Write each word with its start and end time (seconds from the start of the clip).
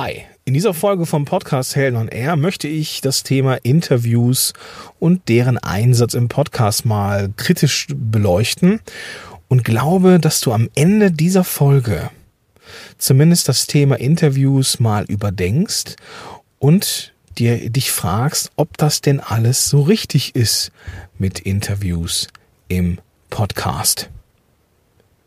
Hi, 0.00 0.26
in 0.44 0.54
dieser 0.54 0.74
Folge 0.74 1.06
vom 1.06 1.24
Podcast 1.24 1.74
Helden 1.74 1.96
on 1.96 2.06
Air 2.06 2.36
möchte 2.36 2.68
ich 2.68 3.00
das 3.00 3.24
Thema 3.24 3.56
Interviews 3.64 4.52
und 5.00 5.28
deren 5.28 5.58
Einsatz 5.58 6.14
im 6.14 6.28
Podcast 6.28 6.86
mal 6.86 7.32
kritisch 7.36 7.88
beleuchten 7.92 8.78
und 9.48 9.64
glaube, 9.64 10.20
dass 10.20 10.40
du 10.40 10.52
am 10.52 10.70
Ende 10.76 11.10
dieser 11.10 11.42
Folge 11.42 12.10
zumindest 12.96 13.48
das 13.48 13.66
Thema 13.66 13.98
Interviews 13.98 14.78
mal 14.78 15.04
überdenkst 15.06 15.96
und 16.60 17.12
dir 17.36 17.68
dich 17.68 17.90
fragst, 17.90 18.52
ob 18.54 18.78
das 18.78 19.00
denn 19.00 19.18
alles 19.18 19.68
so 19.68 19.82
richtig 19.82 20.36
ist 20.36 20.70
mit 21.18 21.40
Interviews 21.40 22.28
im 22.68 23.00
Podcast. 23.30 24.10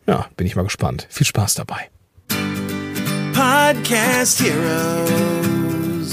Ja, 0.06 0.30
bin 0.38 0.46
ich 0.46 0.56
mal 0.56 0.62
gespannt. 0.62 1.06
Viel 1.10 1.26
Spaß 1.26 1.56
dabei. 1.56 1.90
Podcast 3.32 4.40
Heroes. 4.42 6.10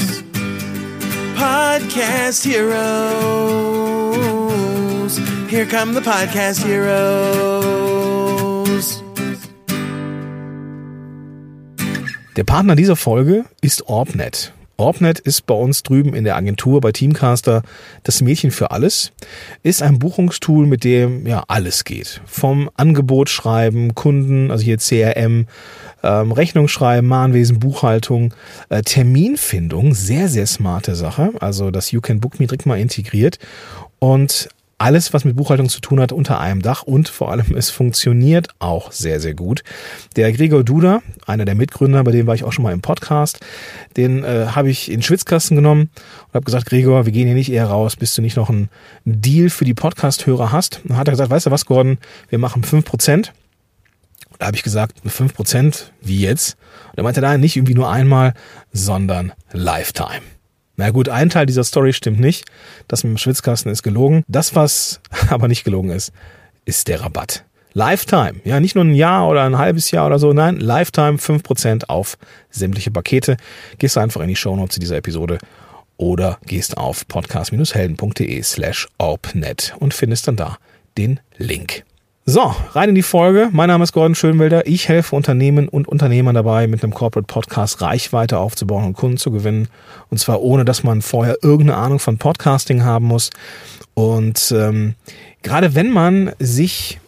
Podcast 1.35 2.43
Heroes. 2.45 2.79
Here 5.49 5.65
come 5.65 5.93
the 5.93 6.01
Podcast 6.01 6.63
Heroes. 6.65 7.59
Der 12.35 12.43
Partner 12.45 12.75
dieser 12.75 12.95
Folge 12.95 13.45
ist 13.61 13.87
Orbnet. 13.87 14.53
Orbnet 14.79 15.19
ist 15.19 15.45
bei 15.45 15.53
uns 15.53 15.83
drüben 15.83 16.13
in 16.15 16.23
der 16.23 16.35
Agentur 16.35 16.81
bei 16.81 16.91
Teamcaster 16.91 17.63
das 18.03 18.21
Mädchen 18.21 18.51
für 18.51 18.71
alles. 18.71 19.11
Ist 19.61 19.81
ein 19.81 19.99
Buchungstool, 19.99 20.65
mit 20.65 20.83
dem 20.83 21.27
ja 21.27 21.43
alles 21.47 21.83
geht. 21.83 22.21
Vom 22.25 22.69
Angebot 22.75 23.29
schreiben, 23.29 23.93
Kunden, 23.93 24.51
also 24.51 24.63
hier 24.63 24.77
CRM, 24.77 25.47
ähm, 26.01 26.31
Rechnung 26.31 26.67
schreiben, 26.67 27.07
Mahnwesen, 27.07 27.59
Buchhaltung, 27.59 28.33
äh, 28.69 28.81
Terminfindung, 28.81 29.93
sehr, 29.93 30.29
sehr 30.29 30.47
smarte 30.47 30.95
Sache. 30.95 31.31
Also 31.39 31.71
das 31.71 31.91
You 31.91 32.01
Can 32.01 32.21
Book 32.21 32.39
Me 32.39 32.47
direkt 32.47 32.65
mal 32.65 32.79
integriert. 32.79 33.37
Und 33.99 34.49
alles, 34.79 35.13
was 35.13 35.25
mit 35.25 35.35
Buchhaltung 35.35 35.69
zu 35.69 35.81
tun 35.81 35.99
hat, 35.99 36.11
unter 36.11 36.39
einem 36.39 36.61
Dach 36.61 36.83
und 36.83 37.09
vor 37.09 37.31
allem 37.31 37.55
es 37.55 37.69
funktioniert 37.69 38.47
auch 38.59 38.91
sehr, 38.91 39.19
sehr 39.19 39.35
gut. 39.35 39.63
Der 40.15 40.31
Gregor 40.31 40.63
Duda, 40.63 41.01
einer 41.27 41.45
der 41.45 41.55
Mitgründer, 41.55 42.03
bei 42.03 42.11
dem 42.11 42.25
war 42.27 42.33
ich 42.33 42.43
auch 42.43 42.53
schon 42.53 42.63
mal 42.63 42.73
im 42.73 42.81
Podcast, 42.81 43.39
den 43.97 44.23
äh, 44.23 44.47
habe 44.55 44.69
ich 44.69 44.89
in 44.89 44.97
den 44.97 45.03
Schwitzkasten 45.03 45.55
genommen 45.55 45.89
und 46.27 46.33
habe 46.33 46.45
gesagt, 46.45 46.65
Gregor, 46.67 47.05
wir 47.05 47.11
gehen 47.11 47.27
hier 47.27 47.35
nicht 47.35 47.51
eher 47.51 47.67
raus, 47.67 47.97
bis 47.97 48.15
du 48.15 48.21
nicht 48.21 48.37
noch 48.37 48.49
einen 48.49 48.69
Deal 49.05 49.49
für 49.49 49.65
die 49.65 49.73
Podcast-Hörer 49.73 50.51
hast. 50.51 50.81
Und 50.87 50.97
hat 50.97 51.07
er 51.07 51.11
gesagt, 51.11 51.29
weißt 51.29 51.47
du 51.47 51.51
was, 51.51 51.65
Gordon, 51.65 51.97
wir 52.29 52.39
machen 52.39 52.63
fünf 52.63 52.85
Prozent. 52.85 53.33
Da 54.37 54.45
habe 54.45 54.55
ich 54.55 54.63
gesagt, 54.63 55.01
fünf 55.05 55.33
Prozent, 55.33 55.91
wie 56.01 56.21
jetzt? 56.21 56.55
Und 56.91 56.99
er 56.99 57.03
meinte, 57.03 57.19
nein, 57.19 57.41
nicht 57.41 57.57
irgendwie 57.57 57.73
nur 57.73 57.91
einmal, 57.91 58.33
sondern 58.71 59.33
Lifetime. 59.51 60.21
Na 60.79 60.91
gut, 60.91 61.09
ein 61.09 61.29
Teil 61.29 61.45
dieser 61.45 61.65
Story 61.65 61.91
stimmt 61.91 62.21
nicht. 62.21 62.45
Das 62.87 63.03
mit 63.03 63.11
dem 63.11 63.17
Schwitzkasten 63.17 63.69
ist 63.69 63.83
gelogen. 63.83 64.23
Das, 64.29 64.55
was 64.55 65.01
aber 65.29 65.49
nicht 65.49 65.65
gelogen 65.65 65.89
ist, 65.89 66.13
ist 66.63 66.87
der 66.87 67.01
Rabatt. 67.01 67.43
Lifetime. 67.73 68.35
Ja, 68.45 68.61
nicht 68.61 68.75
nur 68.75 68.85
ein 68.85 68.95
Jahr 68.95 69.27
oder 69.27 69.43
ein 69.43 69.57
halbes 69.57 69.91
Jahr 69.91 70.07
oder 70.07 70.19
so. 70.19 70.31
Nein, 70.31 70.55
Lifetime 70.55 71.17
5% 71.17 71.89
auf 71.89 72.17
sämtliche 72.49 72.91
Pakete. 72.91 73.35
Gehst 73.77 73.97
einfach 73.97 74.21
in 74.21 74.29
die 74.29 74.37
Shownotes 74.37 74.75
zu 74.75 74.79
dieser 74.79 74.95
Episode 74.95 75.39
oder 75.97 76.39
gehst 76.45 76.77
auf 76.77 77.05
podcast-helden.de 77.09 78.41
slash 78.41 78.87
orpnet 78.99 79.75
und 79.79 79.93
findest 79.93 80.29
dann 80.29 80.37
da 80.37 80.59
den 80.97 81.19
Link. 81.35 81.83
So, 82.31 82.55
rein 82.73 82.89
in 82.89 82.93
die 82.93 83.01
Folge. 83.01 83.49
Mein 83.51 83.69
Name 83.69 83.83
ist 83.83 83.91
Gordon 83.91 84.13
Schönwelder. 84.13 84.67
Ich 84.67 84.87
helfe 84.87 85.15
Unternehmen 85.15 85.67
und 85.67 85.87
Unternehmern 85.87 86.35
dabei, 86.35 86.67
mit 86.67 86.83
einem 86.83 86.93
Corporate 86.93 87.25
Podcast 87.25 87.81
Reichweite 87.81 88.37
aufzubauen 88.37 88.85
und 88.85 88.93
Kunden 88.93 89.17
zu 89.17 89.31
gewinnen. 89.31 89.67
Und 90.11 90.19
zwar 90.19 90.39
ohne, 90.39 90.63
dass 90.63 90.83
man 90.83 91.01
vorher 91.01 91.37
irgendeine 91.41 91.79
Ahnung 91.79 91.97
von 91.97 92.19
Podcasting 92.19 92.83
haben 92.83 93.05
muss. 93.05 93.31
Und 93.95 94.53
ähm, 94.55 94.93
gerade 95.41 95.73
wenn 95.73 95.89
man 95.89 96.33
sich 96.37 96.99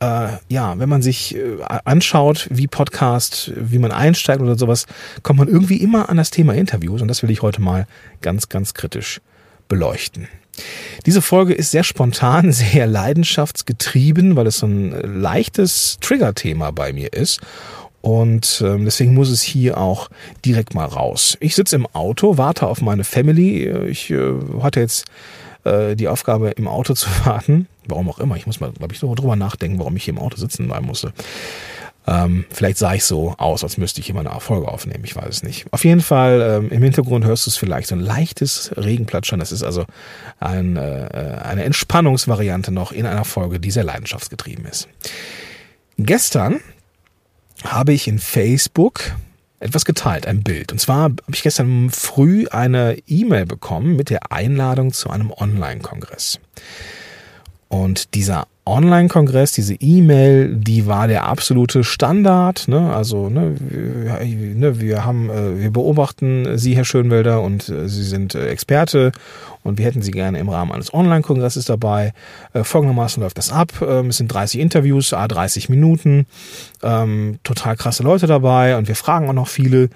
äh, 0.00 0.32
ja, 0.48 0.78
wenn 0.78 0.90
man 0.90 1.00
sich 1.00 1.34
äh, 1.34 1.56
anschaut, 1.86 2.46
wie 2.50 2.66
Podcast, 2.66 3.50
wie 3.56 3.78
man 3.78 3.90
einsteigt 3.90 4.42
oder 4.42 4.58
sowas, 4.58 4.84
kommt 5.22 5.38
man 5.38 5.48
irgendwie 5.48 5.78
immer 5.78 6.10
an 6.10 6.18
das 6.18 6.30
Thema 6.30 6.52
Interviews. 6.52 7.00
Und 7.00 7.08
das 7.08 7.22
will 7.22 7.30
ich 7.30 7.40
heute 7.40 7.62
mal 7.62 7.86
ganz, 8.20 8.50
ganz 8.50 8.74
kritisch 8.74 9.22
beleuchten. 9.66 10.28
Diese 11.06 11.22
Folge 11.22 11.54
ist 11.54 11.70
sehr 11.70 11.84
spontan, 11.84 12.52
sehr 12.52 12.86
leidenschaftsgetrieben, 12.86 14.36
weil 14.36 14.46
es 14.46 14.58
so 14.58 14.66
ein 14.66 15.20
leichtes 15.20 15.98
Trigger-Thema 16.00 16.72
bei 16.72 16.92
mir 16.92 17.12
ist. 17.12 17.40
Und 18.00 18.62
ähm, 18.64 18.84
deswegen 18.84 19.14
muss 19.14 19.28
es 19.28 19.42
hier 19.42 19.78
auch 19.78 20.08
direkt 20.44 20.74
mal 20.74 20.86
raus. 20.86 21.36
Ich 21.40 21.56
sitze 21.56 21.76
im 21.76 21.86
Auto, 21.92 22.38
warte 22.38 22.66
auf 22.68 22.80
meine 22.80 23.04
Family. 23.04 23.68
Ich 23.88 24.10
äh, 24.10 24.34
hatte 24.62 24.80
jetzt 24.80 25.06
äh, 25.64 25.96
die 25.96 26.08
Aufgabe, 26.08 26.50
im 26.50 26.68
Auto 26.68 26.94
zu 26.94 27.08
warten. 27.24 27.66
Warum 27.86 28.08
auch 28.08 28.18
immer. 28.18 28.36
Ich 28.36 28.46
muss 28.46 28.60
mal, 28.60 28.70
glaube 28.72 28.94
ich, 28.94 29.00
drüber 29.00 29.36
nachdenken, 29.36 29.78
warum 29.78 29.96
ich 29.96 30.04
hier 30.04 30.14
im 30.14 30.20
Auto 30.20 30.36
sitzen 30.36 30.68
bleiben 30.68 30.86
musste. 30.86 31.12
Ähm, 32.08 32.46
vielleicht 32.50 32.78
sah 32.78 32.94
ich 32.94 33.04
so 33.04 33.34
aus, 33.36 33.62
als 33.62 33.76
müsste 33.76 34.00
ich 34.00 34.08
immer 34.08 34.20
eine 34.20 34.40
Folge 34.40 34.68
aufnehmen. 34.68 35.04
Ich 35.04 35.14
weiß 35.14 35.28
es 35.28 35.42
nicht. 35.42 35.66
Auf 35.72 35.84
jeden 35.84 36.00
Fall, 36.00 36.40
ähm, 36.40 36.70
im 36.70 36.82
Hintergrund 36.82 37.26
hörst 37.26 37.44
du 37.46 37.50
es 37.50 37.58
vielleicht 37.58 37.88
so 37.88 37.94
ein 37.94 38.00
leichtes 38.00 38.72
Regenplatschern. 38.76 39.38
Das 39.38 39.52
ist 39.52 39.62
also 39.62 39.84
ein, 40.40 40.76
äh, 40.76 41.40
eine 41.44 41.64
Entspannungsvariante 41.64 42.72
noch 42.72 42.92
in 42.92 43.04
einer 43.04 43.26
Folge, 43.26 43.60
die 43.60 43.70
sehr 43.70 43.84
leidenschaftsgetrieben 43.84 44.64
ist. 44.64 44.88
Gestern 45.98 46.60
habe 47.64 47.92
ich 47.92 48.08
in 48.08 48.18
Facebook 48.18 49.12
etwas 49.60 49.84
geteilt, 49.84 50.26
ein 50.26 50.42
Bild. 50.42 50.72
Und 50.72 50.78
zwar 50.78 51.02
habe 51.02 51.22
ich 51.34 51.42
gestern 51.42 51.90
früh 51.90 52.46
eine 52.48 52.96
E-Mail 53.06 53.44
bekommen 53.44 53.96
mit 53.96 54.08
der 54.08 54.32
Einladung 54.32 54.94
zu 54.94 55.10
einem 55.10 55.30
Online-Kongress. 55.30 56.38
Und 57.68 58.14
dieser 58.14 58.46
Online-Kongress, 58.68 59.52
diese 59.52 59.74
E-Mail, 59.74 60.54
die 60.54 60.86
war 60.86 61.08
der 61.08 61.24
absolute 61.24 61.84
Standard. 61.84 62.68
Ne? 62.68 62.94
Also 62.94 63.28
ne, 63.28 63.54
wir, 63.58 64.24
ne, 64.24 64.80
wir 64.80 65.04
haben, 65.04 65.30
äh, 65.30 65.60
wir 65.60 65.70
beobachten 65.70 66.58
Sie, 66.58 66.76
Herr 66.76 66.84
Schönwelder, 66.84 67.42
und 67.42 67.68
äh, 67.68 67.88
Sie 67.88 68.04
sind 68.04 68.34
äh, 68.34 68.48
Experte 68.48 69.12
und 69.62 69.78
wir 69.78 69.86
hätten 69.86 70.02
Sie 70.02 70.10
gerne 70.10 70.38
im 70.38 70.48
Rahmen 70.48 70.72
eines 70.72 70.92
Online-Kongresses 70.92 71.64
dabei. 71.66 72.12
Äh, 72.52 72.64
folgendermaßen 72.64 73.22
läuft 73.22 73.38
das 73.38 73.52
ab. 73.52 73.72
Ähm, 73.80 74.08
es 74.08 74.18
sind 74.18 74.28
30 74.28 74.60
Interviews, 74.60 75.12
a 75.12 75.26
30 75.26 75.68
Minuten, 75.68 76.26
ähm, 76.82 77.38
total 77.44 77.76
krasse 77.76 78.02
Leute 78.02 78.26
dabei 78.26 78.76
und 78.76 78.88
wir 78.88 78.96
fragen 78.96 79.28
auch 79.28 79.34
noch 79.34 79.48
viele. 79.48 79.90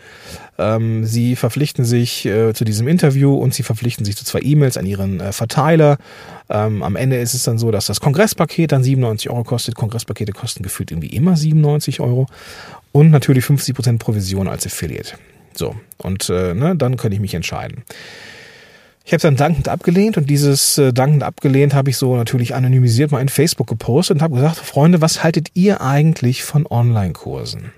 Ähm, 0.59 1.05
Sie 1.07 1.37
verpflichten 1.37 1.85
sich 1.85 2.27
äh, 2.27 2.53
zu 2.55 2.65
diesem 2.65 2.89
Interview 2.89 3.35
und 3.35 3.55
Sie 3.55 3.63
verpflichten 3.63 4.05
sich 4.05 4.17
zu 4.17 4.25
zwei 4.25 4.41
E-Mails 4.43 4.77
an 4.77 4.87
Ihren 4.87 5.21
äh, 5.21 5.33
Verteiler. 5.33 5.99
Ähm, 6.51 6.83
am 6.83 6.97
Ende 6.97 7.17
ist 7.17 7.35
es 7.35 7.45
dann 7.45 7.59
so, 7.59 7.71
dass 7.71 7.87
das 7.87 8.01
Kongresspaket 8.01 8.73
dann 8.73 8.85
97 8.85 9.31
Euro 9.31 9.45
kostet. 9.45 9.75
Kongresspakete 9.75 10.33
kosten 10.33 10.63
gefühlt 10.63 10.91
irgendwie 10.91 11.09
immer 11.09 11.37
97 11.37 12.01
Euro. 12.01 12.27
Und 12.93 13.11
natürlich 13.11 13.45
50% 13.45 13.99
Provision 13.99 14.49
als 14.49 14.67
Affiliate. 14.67 15.15
So, 15.55 15.75
und 15.99 16.29
äh, 16.29 16.55
ne, 16.55 16.77
dann 16.77 16.97
könnte 16.97 17.15
ich 17.15 17.21
mich 17.21 17.35
entscheiden. 17.35 17.85
Ich 19.05 19.13
habe 19.13 19.21
dann 19.21 19.37
dankend 19.37 19.69
abgelehnt 19.69 20.17
und 20.17 20.31
dieses 20.31 20.79
äh, 20.79 20.93
dankend 20.93 21.23
abgelehnt 21.23 21.75
habe 21.75 21.91
ich 21.91 21.97
so 21.97 22.17
natürlich 22.17 22.55
anonymisiert 22.55 23.11
mal 23.11 23.21
in 23.21 23.29
Facebook 23.29 23.67
gepostet 23.67 24.17
und 24.17 24.23
habe 24.23 24.37
gesagt, 24.37 24.57
Freunde, 24.57 25.01
was 25.01 25.25
haltet 25.25 25.49
ihr 25.55 25.81
eigentlich 25.81 26.45
von 26.45 26.67
Online-Kursen? 26.67 27.73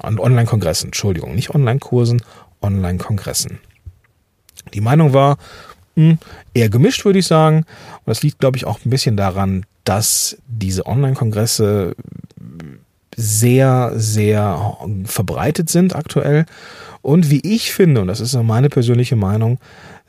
An 0.00 0.18
Online-Kongressen, 0.20 0.88
Entschuldigung, 0.88 1.34
nicht 1.34 1.50
Online-Kursen, 1.50 2.22
Online-Kongressen. 2.62 3.58
Die 4.72 4.80
Meinung 4.80 5.12
war 5.12 5.38
mh, 5.96 6.10
hm, 6.10 6.18
eher 6.54 6.68
gemischt, 6.68 7.04
würde 7.04 7.18
ich 7.18 7.26
sagen. 7.26 7.58
Und 7.58 8.06
das 8.06 8.22
liegt, 8.22 8.38
glaube 8.38 8.56
ich, 8.56 8.64
auch 8.64 8.78
ein 8.84 8.90
bisschen 8.90 9.16
daran, 9.16 9.66
dass 9.82 10.36
diese 10.46 10.86
Online-Kongresse 10.86 11.96
sehr, 13.16 13.92
sehr 13.96 14.76
verbreitet 15.04 15.70
sind 15.70 15.96
aktuell. 15.96 16.46
Und 17.02 17.30
wie 17.30 17.40
ich 17.40 17.72
finde, 17.72 18.00
und 18.00 18.08
das 18.08 18.20
ist 18.20 18.34
meine 18.34 18.68
persönliche 18.68 19.16
Meinung, 19.16 19.58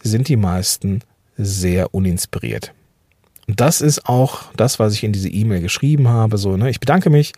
sind 0.02 0.28
die 0.28 0.38
meisten 0.38 1.02
sehr 1.38 1.94
uninspiriert. 1.94 2.74
Und 3.48 3.60
das 3.60 3.82
ist 3.82 4.06
auch 4.08 4.54
das, 4.56 4.80
was 4.80 4.94
ich 4.94 5.04
in 5.04 5.12
diese 5.12 5.30
E-Mail 5.30 5.62
geschrieben 5.62 6.08
habe. 6.08 6.38
So, 6.38 6.56
ne, 6.58 6.70
ich 6.70 6.80
bedanke 6.80 7.10
mich. 7.10 7.34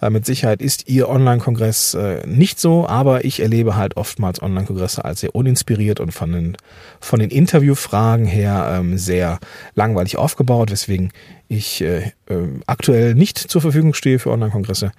Äh, 0.00 0.10
mit 0.10 0.26
Sicherheit 0.26 0.60
ist 0.60 0.88
Ihr 0.88 1.08
Online-Kongress 1.08 1.94
äh, 1.94 2.26
nicht 2.26 2.60
so, 2.60 2.86
aber 2.86 3.24
ich 3.24 3.40
erlebe 3.40 3.76
halt 3.76 3.96
oftmals 3.96 4.42
Online-Kongresse 4.42 5.04
als 5.04 5.20
sehr 5.20 5.34
uninspiriert 5.34 6.00
und 6.00 6.12
von 6.12 6.32
den, 6.32 6.56
von 7.00 7.20
den 7.20 7.30
Interviewfragen 7.30 8.26
her 8.26 8.76
ähm, 8.78 8.98
sehr 8.98 9.38
langweilig 9.74 10.18
aufgebaut, 10.18 10.70
weswegen 10.70 11.12
ich 11.48 11.80
äh, 11.80 12.12
äh, 12.26 12.48
aktuell 12.66 13.14
nicht 13.14 13.38
zur 13.38 13.62
Verfügung 13.62 13.94
stehe 13.94 14.18
für 14.18 14.32
Online-Kongresse 14.32 14.92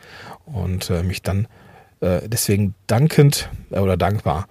und 0.45 0.89
äh, 0.89 1.03
mich 1.03 1.21
dann 1.21 1.47
äh, 2.01 2.27
deswegen 2.27 2.75
dankend 2.87 3.49
äh, 3.71 3.79
oder 3.79 3.97
dankbar 3.97 4.47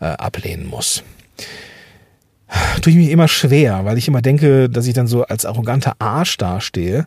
äh, 0.00 0.06
ablehnen 0.06 0.66
muss 0.66 1.02
tue 2.80 2.92
ich 2.92 2.98
mir 2.98 3.10
immer 3.10 3.28
schwer, 3.28 3.84
weil 3.84 3.98
ich 3.98 4.08
immer 4.08 4.22
denke, 4.22 4.68
dass 4.68 4.86
ich 4.86 4.94
dann 4.94 5.06
so 5.06 5.24
als 5.24 5.44
arroganter 5.44 5.94
Arsch 5.98 6.36
dastehe. 6.36 7.06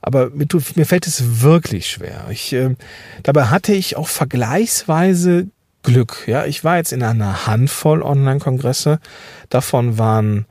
Aber 0.00 0.30
mir, 0.30 0.46
tut, 0.46 0.76
mir 0.76 0.86
fällt 0.86 1.06
es 1.06 1.42
wirklich 1.42 1.88
schwer. 1.88 2.26
Ich, 2.30 2.52
äh, 2.52 2.74
dabei 3.22 3.46
hatte 3.46 3.72
ich 3.72 3.96
auch 3.96 4.08
vergleichsweise 4.08 5.48
Glück. 5.82 6.24
Ja, 6.26 6.46
ich 6.46 6.64
war 6.64 6.76
jetzt 6.76 6.92
in 6.92 7.02
einer 7.02 7.46
Handvoll 7.46 8.02
Online-Kongresse. 8.02 9.00
Davon 9.48 9.98
waren 9.98 10.46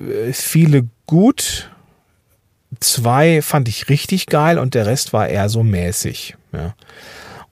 äh, 0.00 0.32
viele 0.32 0.88
gut. 1.06 1.70
Zwei 2.80 3.42
fand 3.42 3.68
ich 3.68 3.88
richtig 3.88 4.26
geil 4.26 4.58
und 4.58 4.74
der 4.74 4.86
Rest 4.86 5.12
war 5.12 5.28
eher 5.28 5.48
so 5.48 5.62
mäßig. 5.62 6.36
Ja. 6.52 6.74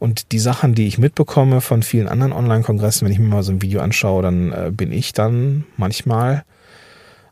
Und 0.01 0.33
die 0.33 0.39
Sachen, 0.39 0.75
die 0.75 0.87
ich 0.87 0.97
mitbekomme 0.97 1.61
von 1.61 1.83
vielen 1.83 2.09
anderen 2.09 2.33
Online-Kongressen, 2.33 3.05
wenn 3.05 3.13
ich 3.13 3.19
mir 3.19 3.29
mal 3.29 3.43
so 3.43 3.53
ein 3.53 3.61
Video 3.61 3.83
anschaue, 3.83 4.23
dann 4.23 4.51
äh, 4.51 4.71
bin 4.75 4.93
ich 4.93 5.13
dann 5.13 5.65
manchmal 5.77 6.45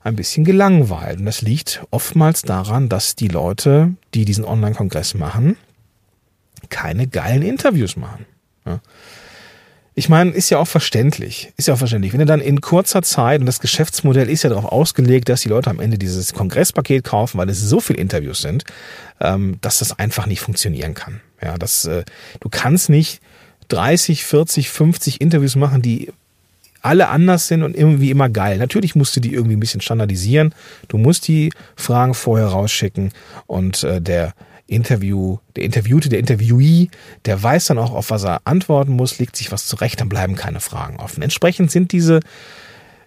ein 0.03 0.17
bisschen 0.17 0.45
gelangweilt. 0.45 1.19
Und 1.19 1.25
das 1.25 1.41
liegt 1.41 1.83
oftmals 1.91 2.43
daran, 2.43 2.91
dass 2.91 3.17
die 3.17 3.29
Leute, 3.29 3.95
die 4.13 4.27
diesen 4.27 4.45
Online-Kongress 4.45 5.15
machen, 5.15 5.57
keine 6.69 7.07
geilen 7.07 7.43
Interviews 7.43 7.97
machen. 7.97 8.27
Ja. 8.67 8.81
Ich 9.99 10.09
meine, 10.09 10.31
ist 10.31 10.49
ja 10.49 10.59
auch 10.59 10.69
verständlich. 10.69 11.53
Ist 11.57 11.67
ja 11.67 11.75
auch 11.75 11.79
verständlich. 11.79 12.13
Wenn 12.13 12.21
du 12.21 12.27
dann 12.27 12.41
in 12.41 12.61
kurzer 12.61 13.03
Zeit, 13.03 13.41
und 13.41 13.47
das 13.47 13.59
Geschäftsmodell 13.59 14.31
ist 14.31 14.45
ja 14.45 14.51
darauf 14.51 14.67
ausgelegt, 14.67 15.29
dass 15.29 15.41
die 15.41 15.49
Leute 15.49 15.71
am 15.71 15.81
Ende 15.81 15.99
dieses 15.99 16.35
Kongresspaket 16.35 17.03
kaufen, 17.03 17.37
weil 17.37 17.51
es 17.51 17.61
so 17.61 17.81
viele 17.81 17.99
Interviews 17.99 18.41
sind, 18.41 18.63
ähm, 19.21 19.59
dass 19.61 19.81
das 19.81 19.99
einfach 19.99 20.27
nicht 20.27 20.39
funktionieren 20.39 20.95
kann. 20.95 21.21
Ja, 21.43 21.59
das, 21.59 21.85
äh, 21.87 22.05
du 22.39 22.49
kannst 22.49 22.91
nicht 22.91 23.21
30, 23.71 24.25
40, 24.25 24.71
50 24.71 25.21
Interviews 25.21 25.57
machen, 25.57 25.83
die 25.83 26.13
alle 26.81 27.09
anders 27.09 27.49
sind 27.49 27.65
und 27.65 27.77
irgendwie 27.77 28.13
immer 28.13 28.29
geil. 28.29 28.59
Natürlich 28.59 28.95
musst 28.95 29.17
du 29.17 29.21
die 29.21 29.35
irgendwie 29.35 29.57
ein 29.57 29.61
bisschen 29.61 29.81
standardisieren. 29.81 30.55
Du 30.87 30.97
musst 30.97 31.27
die 31.27 31.51
Fragen 31.75 32.15
vorher 32.15 32.47
rausschicken 32.47 33.11
und 33.49 33.83
äh, 33.83 34.01
der 34.01 34.35
Interview, 34.69 35.39
der 35.57 35.65
Interviewte, 35.65 36.09
der 36.09 36.19
Interviewee, 36.21 36.89
der 37.25 37.43
weiß 37.43 37.67
dann 37.67 37.79
auch, 37.79 37.93
auf 37.93 38.11
was 38.11 38.25
er 38.25 38.43
antworten 38.45 38.93
muss, 38.93 39.19
legt 39.19 39.35
sich 39.35 39.51
was 39.51 39.67
zurecht, 39.67 40.01
dann 40.01 40.09
bleiben 40.09 40.37
keine 40.37 40.61
Fragen 40.61 40.97
offen. 40.99 41.23
Entsprechend 41.23 41.71
sind 41.71 41.91
diese, 41.91 42.21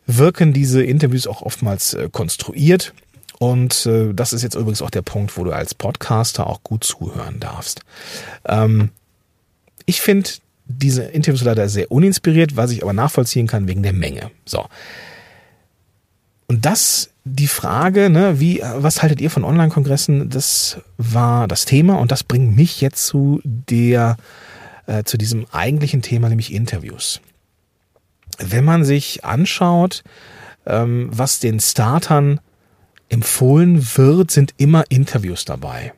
wirken 0.07 0.53
diese 0.53 0.83
Interviews 0.83 1.27
auch 1.27 1.41
oftmals 1.43 1.93
äh, 1.93 2.09
konstruiert. 2.11 2.93
Und 3.39 3.85
äh, 3.85 4.13
das 4.13 4.33
ist 4.33 4.41
jetzt 4.41 4.55
übrigens 4.55 4.81
auch 4.81 4.89
der 4.89 5.03
Punkt, 5.03 5.37
wo 5.37 5.43
du 5.43 5.51
als 5.51 5.73
Podcaster 5.73 6.47
auch 6.47 6.63
gut 6.63 6.83
zuhören 6.83 7.39
darfst. 7.39 7.81
Ähm, 8.45 8.89
ich 9.85 10.01
finde 10.01 10.29
diese 10.65 11.03
Interviews 11.03 11.43
leider 11.43 11.69
sehr 11.69 11.91
uninspiriert, 11.91 12.55
was 12.55 12.71
ich 12.71 12.81
aber 12.81 12.93
nachvollziehen 12.93 13.47
kann 13.47 13.67
wegen 13.67 13.83
der 13.83 13.93
Menge. 13.93 14.31
So. 14.45 14.65
Und 16.47 16.65
das 16.65 17.10
die 17.23 17.47
Frage, 17.47 18.09
ne, 18.09 18.39
wie, 18.39 18.61
was 18.61 19.01
haltet 19.01 19.21
ihr 19.21 19.29
von 19.29 19.43
Online-Kongressen? 19.43 20.29
Das 20.29 20.79
war 20.97 21.47
das 21.47 21.65
Thema 21.65 21.99
und 21.99 22.11
das 22.11 22.23
bringt 22.23 22.55
mich 22.55 22.81
jetzt 22.81 23.05
zu 23.05 23.41
der, 23.43 24.17
äh, 24.87 25.03
zu 25.03 25.17
diesem 25.17 25.45
eigentlichen 25.51 26.01
Thema, 26.01 26.29
nämlich 26.29 26.51
Interviews. 26.51 27.21
Wenn 28.39 28.65
man 28.65 28.83
sich 28.83 29.23
anschaut, 29.23 30.03
ähm, 30.65 31.09
was 31.11 31.39
den 31.39 31.59
Startern 31.59 32.39
empfohlen 33.09 33.85
wird, 33.95 34.31
sind 34.31 34.53
immer 34.57 34.85
Interviews 34.89 35.45
dabei. 35.45 35.93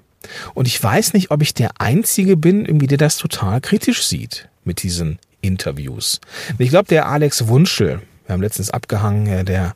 Und 0.53 0.67
ich 0.67 0.81
weiß 0.81 1.13
nicht, 1.13 1.31
ob 1.31 1.41
ich 1.41 1.53
der 1.53 1.79
Einzige 1.79 2.35
bin, 2.37 2.65
irgendwie, 2.65 2.87
der 2.87 2.97
das 2.97 3.17
total 3.17 3.61
kritisch 3.61 4.05
sieht 4.05 4.49
mit 4.63 4.83
diesen 4.83 5.19
Interviews. 5.41 6.19
Ich 6.57 6.69
glaube, 6.69 6.87
der 6.87 7.07
Alex 7.07 7.47
Wunschel, 7.47 8.01
wir 8.25 8.33
haben 8.33 8.41
letztens 8.41 8.71
abgehangen, 8.71 9.45
der 9.45 9.75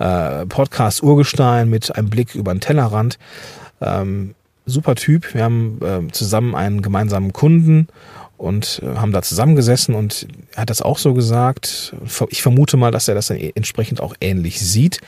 äh, 0.00 0.46
Podcast 0.46 1.02
Urgestein 1.02 1.68
mit 1.68 1.94
einem 1.94 2.10
Blick 2.10 2.34
über 2.34 2.52
den 2.52 2.60
Tellerrand. 2.60 3.18
Ähm, 3.80 4.34
super 4.66 4.94
Typ. 4.96 5.34
Wir 5.34 5.44
haben 5.44 5.78
äh, 5.82 6.10
zusammen 6.12 6.54
einen 6.54 6.82
gemeinsamen 6.82 7.32
Kunden 7.32 7.88
und 8.38 8.80
äh, 8.82 8.96
haben 8.96 9.12
da 9.12 9.22
zusammengesessen 9.22 9.94
und 9.94 10.26
er 10.54 10.62
hat 10.62 10.70
das 10.70 10.82
auch 10.82 10.98
so 10.98 11.14
gesagt. 11.14 11.94
Ich 12.30 12.42
vermute 12.42 12.76
mal, 12.76 12.90
dass 12.90 13.08
er 13.08 13.14
das 13.14 13.28
dann 13.28 13.38
entsprechend 13.38 14.00
auch 14.00 14.14
ähnlich 14.20 14.60
sieht. 14.60 15.00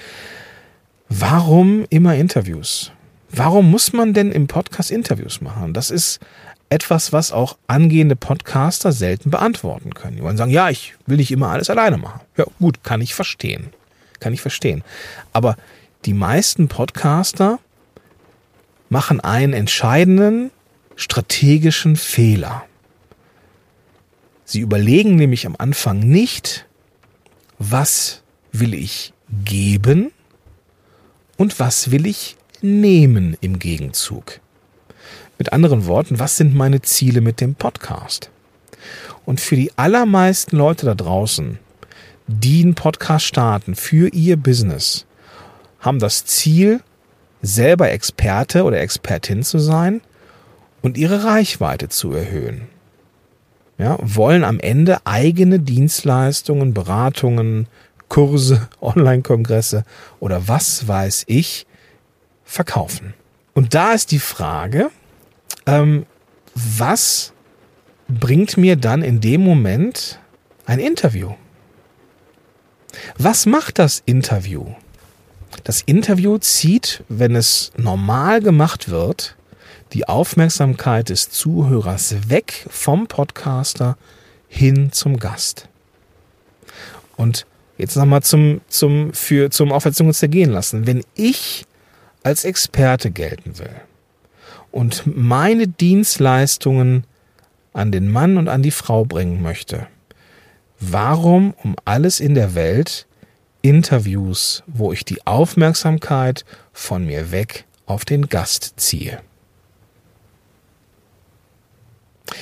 Warum 1.09 1.85
immer 1.89 2.15
Interviews? 2.15 2.93
Warum 3.31 3.71
muss 3.71 3.95
man 3.95 4.13
denn 4.13 4.31
im 4.31 4.47
Podcast 4.47 4.91
Interviews 4.91 5.41
machen? 5.41 5.73
Das 5.73 5.91
ist 5.91 6.21
etwas, 6.69 7.13
was 7.13 7.33
auch 7.33 7.57
angehende 7.67 8.17
Podcaster 8.17 8.93
selten 8.93 9.31
beantworten 9.31 9.95
können. 9.95 10.17
Die 10.17 10.23
wollen 10.23 10.37
sagen, 10.37 10.51
ja, 10.51 10.69
ich 10.69 10.95
will 11.07 11.17
nicht 11.17 11.31
immer 11.31 11.49
alles 11.49 11.71
alleine 11.71 11.97
machen. 11.99 12.21
Ja, 12.37 12.45
gut, 12.59 12.83
kann 12.83 13.01
ich 13.01 13.15
verstehen 13.15 13.71
kann 14.23 14.33
ich 14.33 14.41
verstehen. 14.41 14.83
Aber 15.33 15.57
die 16.07 16.15
meisten 16.15 16.69
Podcaster 16.69 17.59
machen 18.89 19.21
einen 19.21 19.53
entscheidenden 19.53 20.51
strategischen 20.97 21.97
Fehler. 21.97 22.65
Sie 24.45 24.61
überlegen 24.61 25.17
nämlich 25.17 25.47
am 25.47 25.57
Anfang 25.59 26.01
nicht, 26.01 26.67
was 27.59 28.23
will 28.53 28.75
ich 28.75 29.13
geben 29.45 30.13
und 31.37 31.59
was 31.59 31.91
will 31.91 32.07
ich 32.07 32.37
nehmen 32.61 33.37
im 33.41 33.59
Gegenzug. 33.59 34.41
Mit 35.39 35.53
anderen 35.53 35.87
Worten, 35.87 36.19
was 36.19 36.37
sind 36.37 36.55
meine 36.55 36.83
Ziele 36.83 37.21
mit 37.21 37.41
dem 37.41 37.55
Podcast? 37.55 38.31
Und 39.25 39.41
für 39.41 39.57
die 39.57 39.73
allermeisten 39.77 40.57
Leute 40.57 40.87
da 40.87 40.95
draußen 40.95 41.59
die 42.27 42.63
einen 42.63 42.75
Podcast 42.75 43.27
starten 43.27 43.75
für 43.75 44.09
ihr 44.09 44.37
Business, 44.37 45.07
haben 45.81 45.99
das 45.99 46.25
Ziel, 46.25 46.81
selber 47.43 47.91
Experte 47.91 48.65
oder 48.65 48.81
Expertin 48.81 49.43
zu 49.43 49.59
sein 49.59 50.01
und 50.81 50.97
ihre 50.97 51.25
Reichweite 51.25 51.89
zu 51.89 52.13
erhöhen. 52.13 52.63
Ja, 53.79 53.99
wollen 54.01 54.45
am 54.45 54.61
Ende 54.61 54.99
eigene 55.07 55.59
Dienstleistungen, 55.59 56.73
Beratungen, 56.73 57.67
Kurse, 58.09 58.69
Online-Kongresse 58.81 59.85
oder 60.21 60.47
was 60.47 60.87
weiß 60.87 61.25
ich 61.27 61.67
verkaufen. 62.45 63.15
Und 63.55 63.75
da 63.75 63.93
ist 63.93 64.13
die 64.13 64.19
Frage, 64.19 64.91
ähm, 65.67 66.07
was 66.55 67.33
bringt 68.09 68.57
mir 68.57 68.77
dann 68.77 69.03
in 69.03 69.21
dem 69.21 69.43
Moment 69.43 70.21
ein 70.67 70.79
Interview? 70.79 71.33
Was 73.19 73.47
macht 73.47 73.79
das 73.79 74.03
Interview? 74.07 74.67
Das 75.65 75.83
Interview 75.83 76.39
zieht, 76.39 77.05
wenn 77.09 77.37
es 77.37 77.73
normal 77.77 78.41
gemacht 78.41 78.89
wird, 78.89 79.37
die 79.93 80.09
Aufmerksamkeit 80.09 81.11
des 81.11 81.31
Zuhörers 81.31 82.29
weg 82.29 82.67
vom 82.71 83.07
Podcaster 83.07 83.97
hin 84.49 84.91
zum 84.93 85.19
Gast. 85.19 85.69
Und 87.17 87.47
jetzt 87.79 87.97
nochmal 87.97 88.23
zum, 88.23 88.61
zum, 88.69 89.13
für, 89.13 89.51
zum 89.51 89.73
Aufwärtsung 89.73 90.13
zergehen 90.13 90.51
lassen. 90.51 90.87
Wenn 90.87 91.05
ich 91.15 91.67
als 92.23 92.45
Experte 92.45 93.11
gelten 93.11 93.59
will 93.59 93.75
und 94.71 95.03
meine 95.07 95.69
Dienstleistungen 95.69 97.05
an 97.73 97.93
den 97.93 98.11
Mann 98.11 98.37
und 98.37 98.49
an 98.49 98.63
die 98.63 98.71
Frau 98.71 99.05
bringen 99.05 99.43
möchte, 99.43 99.87
warum 100.91 101.55
um 101.63 101.77
alles 101.85 102.21
in 102.21 102.35
der 102.35 102.55
Welt 102.55 103.07
Interviews, 103.63 104.65
wo 104.67 104.93
ich 104.93 105.05
die 105.05 105.25
Aufmerksamkeit 105.27 106.45
von 106.73 107.07
mir 107.07 107.31
weg 107.31 107.65
auf 107.87 108.05
den 108.05 108.29
Gast 108.29 108.75
ziehe. 108.77 109.21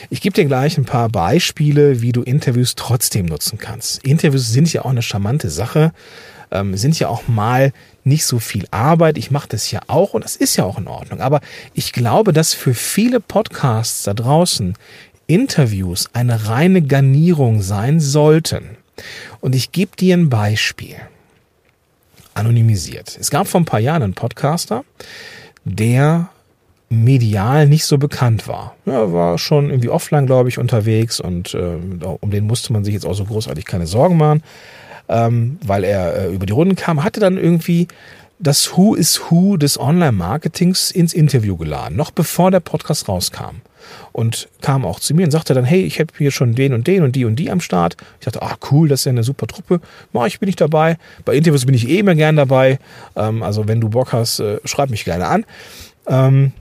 Ich 0.09 0.21
gebe 0.21 0.35
dir 0.35 0.45
gleich 0.47 0.79
ein 0.79 0.85
paar 0.85 1.09
Beispiele, 1.09 2.01
wie 2.01 2.13
du 2.13 2.23
Interviews 2.23 2.75
trotzdem 2.75 3.27
nutzen 3.27 3.59
kannst. 3.59 4.03
Interviews 4.05 4.49
sind 4.49 4.73
ja 4.73 4.83
auch 4.83 4.91
eine 4.91 5.03
charmante 5.03 5.51
Sache, 5.51 5.93
ähm, 6.51 6.77
sind 6.77 6.99
ja 6.99 7.09
auch 7.09 7.29
mal 7.29 7.73
nicht 8.05 8.25
so 8.25 8.39
viel 8.39 8.67
Arbeit. 8.71 9.19
Ich 9.19 9.31
mache 9.31 9.49
das 9.49 9.71
ja 9.71 9.81
auch 9.89 10.15
und 10.15 10.25
das 10.25 10.37
ist 10.37 10.57
ja 10.57 10.65
auch 10.65 10.79
in 10.79 10.89
Ordnung. 10.89 11.21
Aber 11.21 11.41
ich 11.75 11.93
glaube, 11.93 12.33
dass 12.33 12.55
für 12.55 12.75
viele 12.75 13.21
Podcasts 13.21 14.05
da 14.05 14.15
draußen 14.15 14.75
Interviews 15.31 16.11
eine 16.13 16.49
reine 16.49 16.83
Garnierung 16.83 17.63
sein 17.63 18.01
sollten. 18.01 18.77
Und 19.41 19.55
ich 19.55 19.71
gebe 19.71 19.97
dir 19.97 20.17
ein 20.17 20.29
Beispiel. 20.29 20.97
Anonymisiert. 22.35 23.17
Es 23.21 23.31
gab 23.31 23.47
vor 23.47 23.61
ein 23.61 23.65
paar 23.65 23.81
Jahren 23.81 24.03
einen 24.03 24.15
Podcaster, 24.15 24.85
der 25.65 26.31
medial 26.89 27.69
nicht 27.69 27.85
so 27.85 27.97
bekannt 27.97 28.49
war. 28.49 28.75
Er 28.87 29.13
war 29.13 29.39
schon 29.39 29.71
irgendwie 29.71 29.89
offline, 29.89 30.27
glaube 30.27 30.49
ich, 30.49 30.59
unterwegs 30.59 31.21
und 31.21 31.55
äh, 31.55 31.77
um 32.21 32.31
den 32.31 32.47
musste 32.47 32.73
man 32.73 32.85
sich 32.85 32.95
jetzt 32.95 33.07
auch 33.07 33.15
so 33.15 33.25
großartig 33.25 33.65
keine 33.65 33.87
Sorgen 33.87 34.17
machen, 34.17 34.43
ähm, 35.09 35.59
weil 35.65 35.85
er 35.85 36.17
äh, 36.17 36.35
über 36.35 36.47
die 36.47 36.53
Runden 36.53 36.75
kam, 36.75 37.05
hatte 37.05 37.21
dann 37.21 37.37
irgendwie 37.37 37.87
das 38.41 38.77
Who 38.77 38.95
is 38.95 39.21
Who 39.29 39.57
des 39.57 39.79
Online-Marketings 39.79 40.91
ins 40.91 41.13
Interview 41.13 41.57
geladen, 41.57 41.97
noch 41.97 42.11
bevor 42.11 42.51
der 42.51 42.61
Podcast 42.61 43.09
rauskam 43.09 43.61
und 44.13 44.49
kam 44.61 44.85
auch 44.85 45.01
zu 45.01 45.15
mir 45.15 45.25
und 45.25 45.31
sagte 45.31 45.55
dann, 45.55 45.65
hey, 45.65 45.83
ich 45.83 46.01
habe 46.01 46.13
hier 46.17 46.31
schon 46.31 46.55
den 46.55 46.73
und 46.73 46.87
den 46.87 47.03
und 47.03 47.17
die 47.17 47.25
und 47.25 47.37
die 47.37 47.51
am 47.51 47.61
Start. 47.61 47.97
Ich 48.19 48.25
dachte, 48.25 48.43
ah 48.43 48.57
cool, 48.71 48.89
das 48.89 49.01
ist 49.01 49.05
ja 49.07 49.11
eine 49.11 49.23
super 49.23 49.47
Truppe. 49.47 49.81
Mach 50.13 50.27
ich 50.27 50.41
bin 50.41 50.49
ich 50.49 50.57
dabei. 50.57 50.99
Bei 51.25 51.35
Interviews 51.35 51.67
bin 51.67 51.75
ich 51.75 51.89
eh 51.89 51.99
immer 51.99 52.15
gern 52.15 52.37
dabei. 52.37 52.79
Ähm, 53.17 53.43
also 53.43 53.69
wenn 53.69 53.81
du 53.81 53.89
Bock 53.89 54.13
hast, 54.13 54.41
äh, 54.41 54.59
schreib 54.65 54.91
mich 54.91 55.05
gerne 55.05 55.27
an. 55.27 55.47
Ähm, 56.07 56.53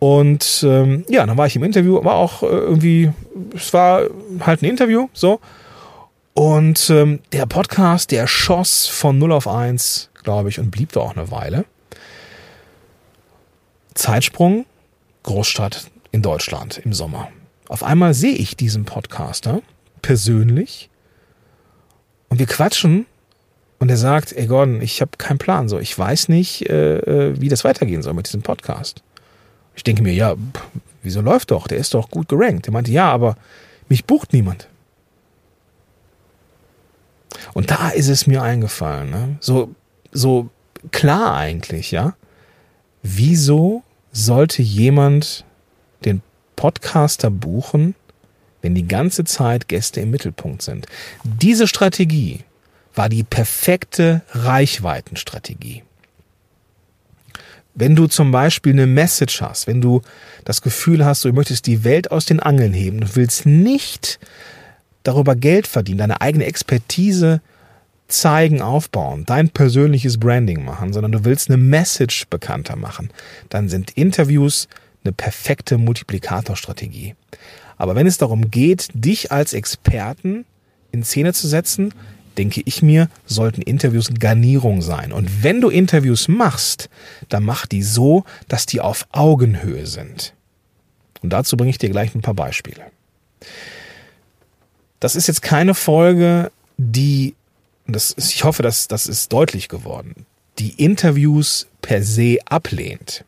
Und 0.00 0.64
ähm, 0.64 1.04
ja, 1.08 1.26
dann 1.26 1.36
war 1.36 1.46
ich 1.46 1.56
im 1.56 1.64
Interview, 1.64 2.04
war 2.04 2.14
auch 2.14 2.42
äh, 2.44 2.46
irgendwie, 2.46 3.10
es 3.54 3.72
war 3.72 4.02
halt 4.40 4.62
ein 4.62 4.66
Interview, 4.66 5.08
so. 5.12 5.40
Und 6.34 6.88
ähm, 6.90 7.18
der 7.32 7.46
Podcast, 7.46 8.12
der 8.12 8.28
schoss 8.28 8.86
von 8.86 9.18
0 9.18 9.32
auf 9.32 9.48
1, 9.48 10.10
glaube 10.22 10.50
ich, 10.50 10.60
und 10.60 10.70
blieb 10.70 10.92
da 10.92 11.00
auch 11.00 11.16
eine 11.16 11.32
Weile. 11.32 11.64
Zeitsprung, 13.94 14.64
Großstadt 15.24 15.90
in 16.10 16.22
Deutschland 16.22 16.78
im 16.78 16.92
Sommer. 16.92 17.28
Auf 17.68 17.82
einmal 17.82 18.14
sehe 18.14 18.34
ich 18.34 18.56
diesen 18.56 18.84
Podcaster 18.84 19.60
persönlich 20.02 20.88
und 22.28 22.38
wir 22.38 22.46
quatschen 22.46 23.06
und 23.78 23.90
er 23.90 23.96
sagt, 23.96 24.32
ey 24.32 24.46
Gordon, 24.46 24.80
ich 24.80 25.00
habe 25.00 25.12
keinen 25.18 25.38
Plan, 25.38 25.68
so 25.68 25.78
ich 25.78 25.96
weiß 25.96 26.28
nicht, 26.28 26.68
äh, 26.68 26.98
äh, 26.98 27.40
wie 27.40 27.48
das 27.48 27.64
weitergehen 27.64 28.02
soll 28.02 28.14
mit 28.14 28.26
diesem 28.26 28.42
Podcast. 28.42 29.02
Ich 29.76 29.84
denke 29.84 30.02
mir, 30.02 30.12
ja, 30.12 30.34
wieso 31.02 31.20
läuft 31.20 31.50
doch? 31.50 31.68
Der 31.68 31.78
ist 31.78 31.94
doch 31.94 32.10
gut 32.10 32.28
gerankt. 32.28 32.66
Er 32.66 32.72
meinte, 32.72 32.90
ja, 32.90 33.10
aber 33.10 33.36
mich 33.88 34.04
bucht 34.04 34.32
niemand. 34.32 34.68
Und 37.52 37.70
da 37.70 37.90
ist 37.90 38.08
es 38.08 38.26
mir 38.26 38.42
eingefallen, 38.42 39.10
ne? 39.10 39.36
so 39.40 39.74
so 40.10 40.48
klar 40.90 41.36
eigentlich, 41.36 41.90
ja. 41.90 42.14
Wieso 43.02 43.82
sollte 44.12 44.62
jemand 44.62 45.44
Podcaster 46.58 47.30
buchen, 47.30 47.94
wenn 48.62 48.74
die 48.74 48.88
ganze 48.88 49.22
Zeit 49.22 49.68
Gäste 49.68 50.00
im 50.00 50.10
Mittelpunkt 50.10 50.62
sind? 50.62 50.86
Diese 51.22 51.68
Strategie 51.68 52.40
war 52.96 53.08
die 53.08 53.22
perfekte 53.22 54.22
Reichweitenstrategie. 54.32 55.84
Wenn 57.76 57.94
du 57.94 58.08
zum 58.08 58.32
Beispiel 58.32 58.72
eine 58.72 58.88
Message 58.88 59.40
hast, 59.40 59.68
wenn 59.68 59.80
du 59.80 60.02
das 60.44 60.60
Gefühl 60.60 61.04
hast, 61.04 61.24
du 61.24 61.32
möchtest 61.32 61.66
die 61.68 61.84
Welt 61.84 62.10
aus 62.10 62.26
den 62.26 62.40
Angeln 62.40 62.72
heben, 62.72 63.02
du 63.02 63.14
willst 63.14 63.46
nicht 63.46 64.18
darüber 65.04 65.36
Geld 65.36 65.68
verdienen, 65.68 65.98
deine 65.98 66.20
eigene 66.20 66.46
Expertise 66.46 67.40
zeigen, 68.08 68.62
aufbauen, 68.62 69.24
dein 69.26 69.50
persönliches 69.50 70.18
Branding 70.18 70.64
machen, 70.64 70.92
sondern 70.92 71.12
du 71.12 71.24
willst 71.24 71.50
eine 71.50 71.58
Message 71.58 72.26
bekannter 72.28 72.74
machen, 72.74 73.10
dann 73.48 73.68
sind 73.68 73.92
Interviews 73.92 74.66
eine 75.08 75.14
perfekte 75.14 75.78
Multiplikatorstrategie. 75.78 77.14
Aber 77.76 77.94
wenn 77.94 78.06
es 78.06 78.18
darum 78.18 78.50
geht, 78.50 78.88
dich 78.92 79.32
als 79.32 79.54
Experten 79.54 80.44
in 80.92 81.02
Szene 81.02 81.32
zu 81.32 81.48
setzen, 81.48 81.94
denke 82.36 82.62
ich 82.64 82.82
mir, 82.82 83.08
sollten 83.26 83.62
Interviews 83.62 84.10
Garnierung 84.18 84.82
sein. 84.82 85.12
Und 85.12 85.42
wenn 85.42 85.60
du 85.60 85.70
Interviews 85.70 86.28
machst, 86.28 86.88
dann 87.28 87.42
mach 87.42 87.66
die 87.66 87.82
so, 87.82 88.24
dass 88.46 88.66
die 88.66 88.80
auf 88.80 89.06
Augenhöhe 89.10 89.86
sind. 89.86 90.34
Und 91.22 91.32
dazu 91.32 91.56
bringe 91.56 91.70
ich 91.70 91.78
dir 91.78 91.90
gleich 91.90 92.14
ein 92.14 92.20
paar 92.20 92.34
Beispiele. 92.34 92.82
Das 95.00 95.16
ist 95.16 95.26
jetzt 95.26 95.42
keine 95.42 95.74
Folge, 95.74 96.52
die, 96.76 97.34
das 97.86 98.12
ist, 98.12 98.32
ich 98.34 98.44
hoffe, 98.44 98.62
dass 98.62 98.88
das 98.88 99.06
ist 99.06 99.32
deutlich 99.32 99.68
geworden, 99.68 100.26
die 100.58 100.70
Interviews 100.82 101.66
per 101.82 102.02
se 102.02 102.38
ablehnt, 102.46 103.24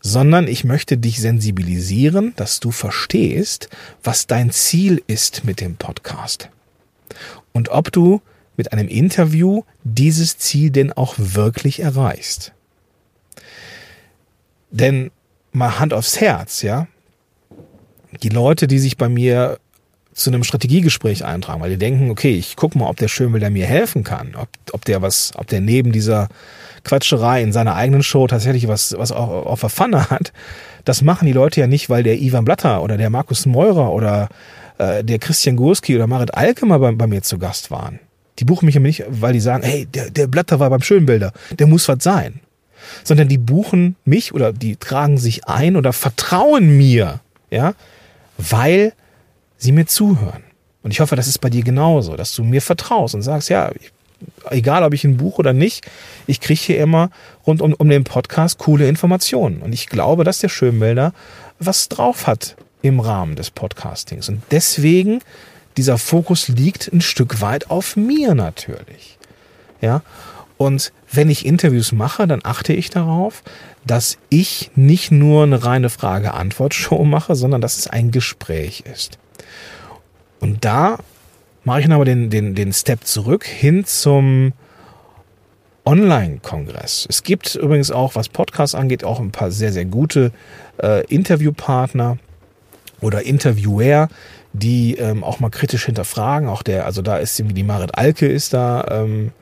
sondern 0.00 0.48
ich 0.48 0.64
möchte 0.64 0.96
dich 0.96 1.20
sensibilisieren, 1.20 2.32
dass 2.36 2.60
du 2.60 2.70
verstehst, 2.70 3.68
was 4.02 4.26
dein 4.26 4.50
Ziel 4.50 5.02
ist 5.06 5.44
mit 5.44 5.60
dem 5.60 5.76
Podcast 5.76 6.48
und 7.52 7.68
ob 7.68 7.92
du 7.92 8.22
mit 8.56 8.72
einem 8.72 8.88
Interview 8.88 9.62
dieses 9.84 10.38
Ziel 10.38 10.70
denn 10.70 10.92
auch 10.92 11.14
wirklich 11.16 11.80
erreichst. 11.80 12.52
Denn 14.70 15.10
mal 15.52 15.78
Hand 15.78 15.92
aufs 15.92 16.20
Herz, 16.20 16.62
ja. 16.62 16.86
Die 18.22 18.28
Leute, 18.28 18.66
die 18.66 18.78
sich 18.78 18.96
bei 18.96 19.08
mir 19.08 19.58
zu 20.12 20.30
einem 20.30 20.44
Strategiegespräch 20.44 21.24
eintragen, 21.24 21.60
weil 21.60 21.70
die 21.70 21.78
denken, 21.78 22.10
okay, 22.10 22.32
ich 22.32 22.56
guck 22.56 22.74
mal, 22.74 22.88
ob 22.88 22.96
der 22.96 23.08
Schönwilder 23.08 23.50
mir 23.50 23.66
helfen 23.66 24.04
kann, 24.04 24.34
ob, 24.34 24.48
ob 24.72 24.84
der 24.84 25.02
was, 25.02 25.32
ob 25.36 25.46
der 25.46 25.60
neben 25.60 25.92
dieser 25.92 26.28
Quatscherei 26.84 27.42
in 27.42 27.52
seiner 27.52 27.74
eigenen 27.74 28.02
Show 28.02 28.26
tatsächlich 28.26 28.68
was, 28.68 28.94
was 28.96 29.12
auch 29.12 29.46
auf 29.46 29.60
der 29.60 29.70
Pfanne 29.70 30.10
hat. 30.10 30.32
Das 30.84 31.02
machen 31.02 31.26
die 31.26 31.32
Leute 31.32 31.60
ja 31.60 31.66
nicht, 31.66 31.90
weil 31.90 32.02
der 32.02 32.20
Ivan 32.20 32.44
Blatter 32.44 32.82
oder 32.82 32.96
der 32.96 33.10
Markus 33.10 33.46
Meurer 33.46 33.92
oder 33.92 34.28
äh, 34.78 35.04
der 35.04 35.18
Christian 35.18 35.56
Gurski 35.56 35.94
oder 35.94 36.06
Marit 36.06 36.34
Alke 36.34 36.66
mal 36.66 36.78
bei, 36.78 36.92
bei 36.92 37.06
mir 37.06 37.22
zu 37.22 37.38
Gast 37.38 37.70
waren. 37.70 38.00
Die 38.38 38.44
buchen 38.44 38.66
mich 38.66 38.76
aber 38.76 38.86
nicht, 38.86 39.04
weil 39.08 39.34
die 39.34 39.40
sagen, 39.40 39.62
hey, 39.62 39.86
der, 39.86 40.10
der 40.10 40.26
Blatter 40.26 40.58
war 40.58 40.70
beim 40.70 40.82
Schönbilder, 40.82 41.32
der 41.58 41.66
muss 41.66 41.86
was 41.88 42.02
sein. 42.02 42.40
Sondern 43.04 43.28
die 43.28 43.38
buchen 43.38 43.96
mich 44.06 44.32
oder 44.32 44.52
die 44.54 44.76
tragen 44.76 45.18
sich 45.18 45.46
ein 45.46 45.76
oder 45.76 45.92
vertrauen 45.92 46.76
mir, 46.78 47.20
ja, 47.50 47.74
weil 48.38 48.94
sie 49.60 49.72
mir 49.72 49.86
zuhören. 49.86 50.42
Und 50.82 50.90
ich 50.90 51.00
hoffe, 51.00 51.14
das 51.14 51.28
ist 51.28 51.40
bei 51.40 51.50
dir 51.50 51.62
genauso, 51.62 52.16
dass 52.16 52.34
du 52.34 52.42
mir 52.42 52.62
vertraust 52.62 53.14
und 53.14 53.22
sagst, 53.22 53.50
ja, 53.50 53.70
egal 54.50 54.82
ob 54.82 54.94
ich 54.94 55.04
ein 55.04 55.18
Buch 55.18 55.38
oder 55.38 55.52
nicht, 55.52 55.86
ich 56.26 56.40
kriege 56.40 56.60
hier 56.60 56.80
immer 56.80 57.10
rund 57.46 57.62
um, 57.62 57.74
um 57.74 57.88
den 57.88 58.04
Podcast 58.04 58.58
coole 58.58 58.88
Informationen. 58.88 59.62
Und 59.62 59.72
ich 59.72 59.88
glaube, 59.88 60.24
dass 60.24 60.38
der 60.38 60.48
Schönbilder 60.48 61.12
was 61.58 61.88
drauf 61.88 62.26
hat 62.26 62.56
im 62.82 63.00
Rahmen 63.00 63.36
des 63.36 63.50
Podcastings. 63.50 64.28
Und 64.28 64.42
deswegen, 64.50 65.20
dieser 65.76 65.98
Fokus 65.98 66.48
liegt 66.48 66.90
ein 66.92 67.02
Stück 67.02 67.40
weit 67.42 67.70
auf 67.70 67.96
mir 67.96 68.34
natürlich. 68.34 69.18
Ja. 69.82 70.02
Und 70.56 70.92
wenn 71.10 71.30
ich 71.30 71.46
Interviews 71.46 71.92
mache, 71.92 72.26
dann 72.26 72.40
achte 72.42 72.72
ich 72.72 72.90
darauf, 72.90 73.42
dass 73.86 74.18
ich 74.28 74.70
nicht 74.74 75.10
nur 75.10 75.44
eine 75.44 75.64
reine 75.64 75.88
Frage-Antwort-Show 75.88 77.04
mache, 77.04 77.34
sondern 77.34 77.60
dass 77.60 77.78
es 77.78 77.86
ein 77.86 78.10
Gespräch 78.10 78.84
ist. 78.90 79.18
Und 80.40 80.64
da 80.64 80.98
mache 81.64 81.80
ich 81.80 81.86
dann 81.86 81.94
aber 81.94 82.04
den, 82.04 82.30
den, 82.30 82.54
den 82.54 82.72
Step 82.72 83.04
zurück 83.04 83.44
hin 83.44 83.84
zum 83.84 84.52
Online-Kongress. 85.84 87.06
Es 87.08 87.22
gibt 87.22 87.54
übrigens 87.54 87.90
auch, 87.90 88.14
was 88.14 88.28
Podcasts 88.28 88.74
angeht, 88.74 89.04
auch 89.04 89.20
ein 89.20 89.32
paar 89.32 89.50
sehr, 89.50 89.72
sehr 89.72 89.84
gute 89.84 90.32
äh, 90.82 91.04
Interviewpartner 91.06 92.18
oder 93.00 93.24
Interviewer, 93.24 94.08
die 94.52 94.96
ähm, 94.96 95.24
auch 95.24 95.40
mal 95.40 95.50
kritisch 95.50 95.86
hinterfragen. 95.86 96.48
Auch 96.48 96.62
der, 96.62 96.86
also 96.86 97.02
da 97.02 97.16
ist 97.16 97.38
irgendwie 97.38 97.54
die 97.54 97.62
Marit 97.62 97.94
Alke 97.96 98.26
ist 98.26 98.52
da 98.52 98.86
ähm, 98.90 99.32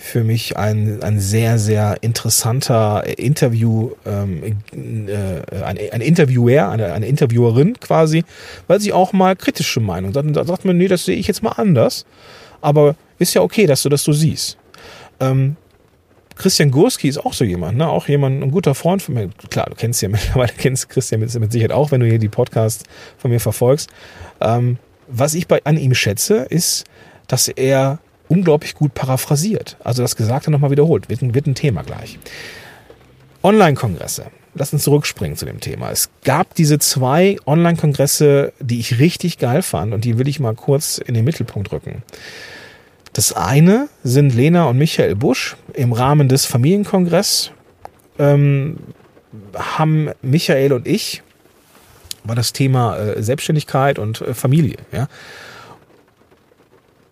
für 0.00 0.24
mich 0.24 0.56
ein, 0.56 1.02
ein 1.02 1.20
sehr, 1.20 1.58
sehr 1.58 1.98
interessanter 2.00 3.04
Interview, 3.18 3.90
ähm, 4.06 4.56
äh, 4.72 5.62
ein, 5.62 5.78
ein 5.92 6.00
Interviewer, 6.00 6.70
eine, 6.70 6.94
eine 6.94 7.06
Interviewerin 7.06 7.78
quasi, 7.78 8.24
weil 8.66 8.80
sie 8.80 8.94
auch 8.94 9.12
mal 9.12 9.36
kritische 9.36 9.78
Meinung 9.78 10.14
sagt. 10.14 10.34
Da 10.34 10.44
sagt 10.46 10.64
man, 10.64 10.78
nee, 10.78 10.88
das 10.88 11.04
sehe 11.04 11.16
ich 11.16 11.26
jetzt 11.26 11.42
mal 11.42 11.52
anders. 11.52 12.06
Aber 12.62 12.96
ist 13.18 13.34
ja 13.34 13.42
okay, 13.42 13.66
dass 13.66 13.82
du 13.82 13.90
das 13.90 14.02
so 14.02 14.12
siehst. 14.12 14.56
Ähm, 15.20 15.56
Christian 16.34 16.70
Gurski 16.70 17.06
ist 17.08 17.18
auch 17.18 17.34
so 17.34 17.44
jemand, 17.44 17.76
ne? 17.76 17.86
Auch 17.86 18.08
jemand, 18.08 18.42
ein 18.42 18.50
guter 18.50 18.74
Freund 18.74 19.02
von 19.02 19.14
mir. 19.14 19.28
Klar, 19.50 19.66
du 19.68 19.74
kennst 19.74 20.00
ja 20.00 20.08
mittlerweile, 20.08 20.52
kennst 20.56 20.88
Christian 20.88 21.20
mit, 21.20 21.38
mit 21.38 21.52
Sicherheit 21.52 21.72
auch, 21.72 21.90
wenn 21.90 22.00
du 22.00 22.06
hier 22.06 22.18
die 22.18 22.30
Podcasts 22.30 22.84
von 23.18 23.30
mir 23.30 23.40
verfolgst. 23.40 23.90
Ähm, 24.40 24.78
was 25.08 25.34
ich 25.34 25.46
bei, 25.46 25.60
an 25.64 25.76
ihm 25.76 25.94
schätze, 25.94 26.46
ist, 26.48 26.84
dass 27.28 27.48
er 27.48 27.98
unglaublich 28.30 28.74
gut 28.74 28.94
paraphrasiert. 28.94 29.76
Also 29.82 30.02
das 30.02 30.16
Gesagte 30.16 30.50
nochmal 30.50 30.70
wiederholt. 30.70 31.10
Wird 31.10 31.20
ein, 31.20 31.34
wird 31.34 31.46
ein 31.46 31.54
Thema 31.54 31.82
gleich. 31.82 32.18
Online-Kongresse. 33.42 34.26
Lass 34.54 34.72
uns 34.72 34.84
zurückspringen 34.84 35.36
zu 35.36 35.46
dem 35.46 35.60
Thema. 35.60 35.90
Es 35.90 36.10
gab 36.24 36.54
diese 36.54 36.78
zwei 36.78 37.36
Online-Kongresse, 37.46 38.52
die 38.60 38.78
ich 38.78 38.98
richtig 38.98 39.38
geil 39.38 39.62
fand 39.62 39.92
und 39.92 40.04
die 40.04 40.18
will 40.18 40.28
ich 40.28 40.40
mal 40.40 40.54
kurz 40.54 40.98
in 40.98 41.14
den 41.14 41.24
Mittelpunkt 41.24 41.72
rücken. 41.72 42.02
Das 43.12 43.32
eine 43.32 43.88
sind 44.04 44.34
Lena 44.34 44.64
und 44.64 44.78
Michael 44.78 45.16
Busch 45.16 45.56
im 45.74 45.92
Rahmen 45.92 46.28
des 46.28 46.46
Familienkongress 46.46 47.50
ähm, 48.18 48.76
haben 49.56 50.10
Michael 50.22 50.72
und 50.72 50.86
ich 50.86 51.22
war 52.22 52.36
das 52.36 52.52
Thema 52.52 52.96
äh, 52.96 53.22
Selbstständigkeit 53.22 53.98
und 53.98 54.20
äh, 54.20 54.34
Familie. 54.34 54.76
Ja? 54.92 55.08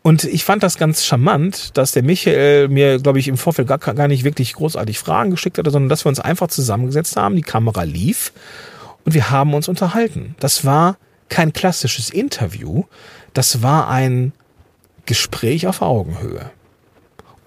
Und 0.09 0.25
ich 0.25 0.43
fand 0.43 0.63
das 0.63 0.79
ganz 0.79 1.05
charmant, 1.05 1.77
dass 1.77 1.93
der 1.93 2.03
Michael 2.03 2.69
mir, 2.69 2.99
glaube 2.99 3.19
ich, 3.19 3.29
im 3.29 3.37
Vorfeld 3.37 3.69
gar, 3.69 3.77
gar 3.77 4.09
nicht 4.09 4.25
wirklich 4.25 4.55
großartig 4.55 4.99
Fragen 4.99 5.31
geschickt 5.31 5.59
hatte, 5.59 5.71
sondern 5.71 5.91
dass 5.91 6.07
wir 6.07 6.09
uns 6.09 6.19
einfach 6.19 6.47
zusammengesetzt 6.47 7.19
haben, 7.19 7.37
die 7.37 7.43
Kamera 7.43 7.83
lief 7.83 8.33
und 9.05 9.13
wir 9.13 9.29
haben 9.29 9.53
uns 9.53 9.69
unterhalten. 9.69 10.35
Das 10.41 10.65
war 10.65 10.97
kein 11.29 11.53
klassisches 11.53 12.09
Interview, 12.09 12.85
das 13.35 13.61
war 13.61 13.91
ein 13.91 14.33
Gespräch 15.05 15.67
auf 15.67 15.83
Augenhöhe, 15.83 16.53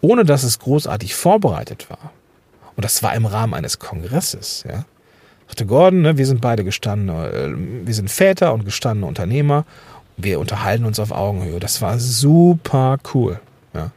ohne 0.01 0.23
dass 0.23 0.43
es 0.43 0.59
großartig 0.59 1.15
vorbereitet 1.15 1.89
war. 1.89 2.11
Und 2.75 2.85
das 2.85 3.01
war 3.01 3.15
im 3.15 3.25
Rahmen 3.25 3.55
eines 3.55 3.79
Kongresses, 3.79 4.65
ja. 4.69 4.85
Sagte 5.47 5.65
Gordon, 5.65 6.01
ne, 6.01 6.17
wir 6.17 6.27
sind 6.27 6.41
beide 6.41 6.63
gestandene, 6.63 7.27
äh, 7.31 7.53
wir 7.87 7.93
sind 7.95 8.11
Väter 8.11 8.53
und 8.53 8.65
gestandene 8.65 9.07
Unternehmer. 9.07 9.65
Wir 10.17 10.39
unterhalten 10.39 10.85
uns 10.85 10.99
auf 10.99 11.11
Augenhöhe. 11.11 11.59
Das 11.59 11.81
war 11.81 11.99
super 11.99 12.97
cool, 13.13 13.39
ja. 13.73 13.91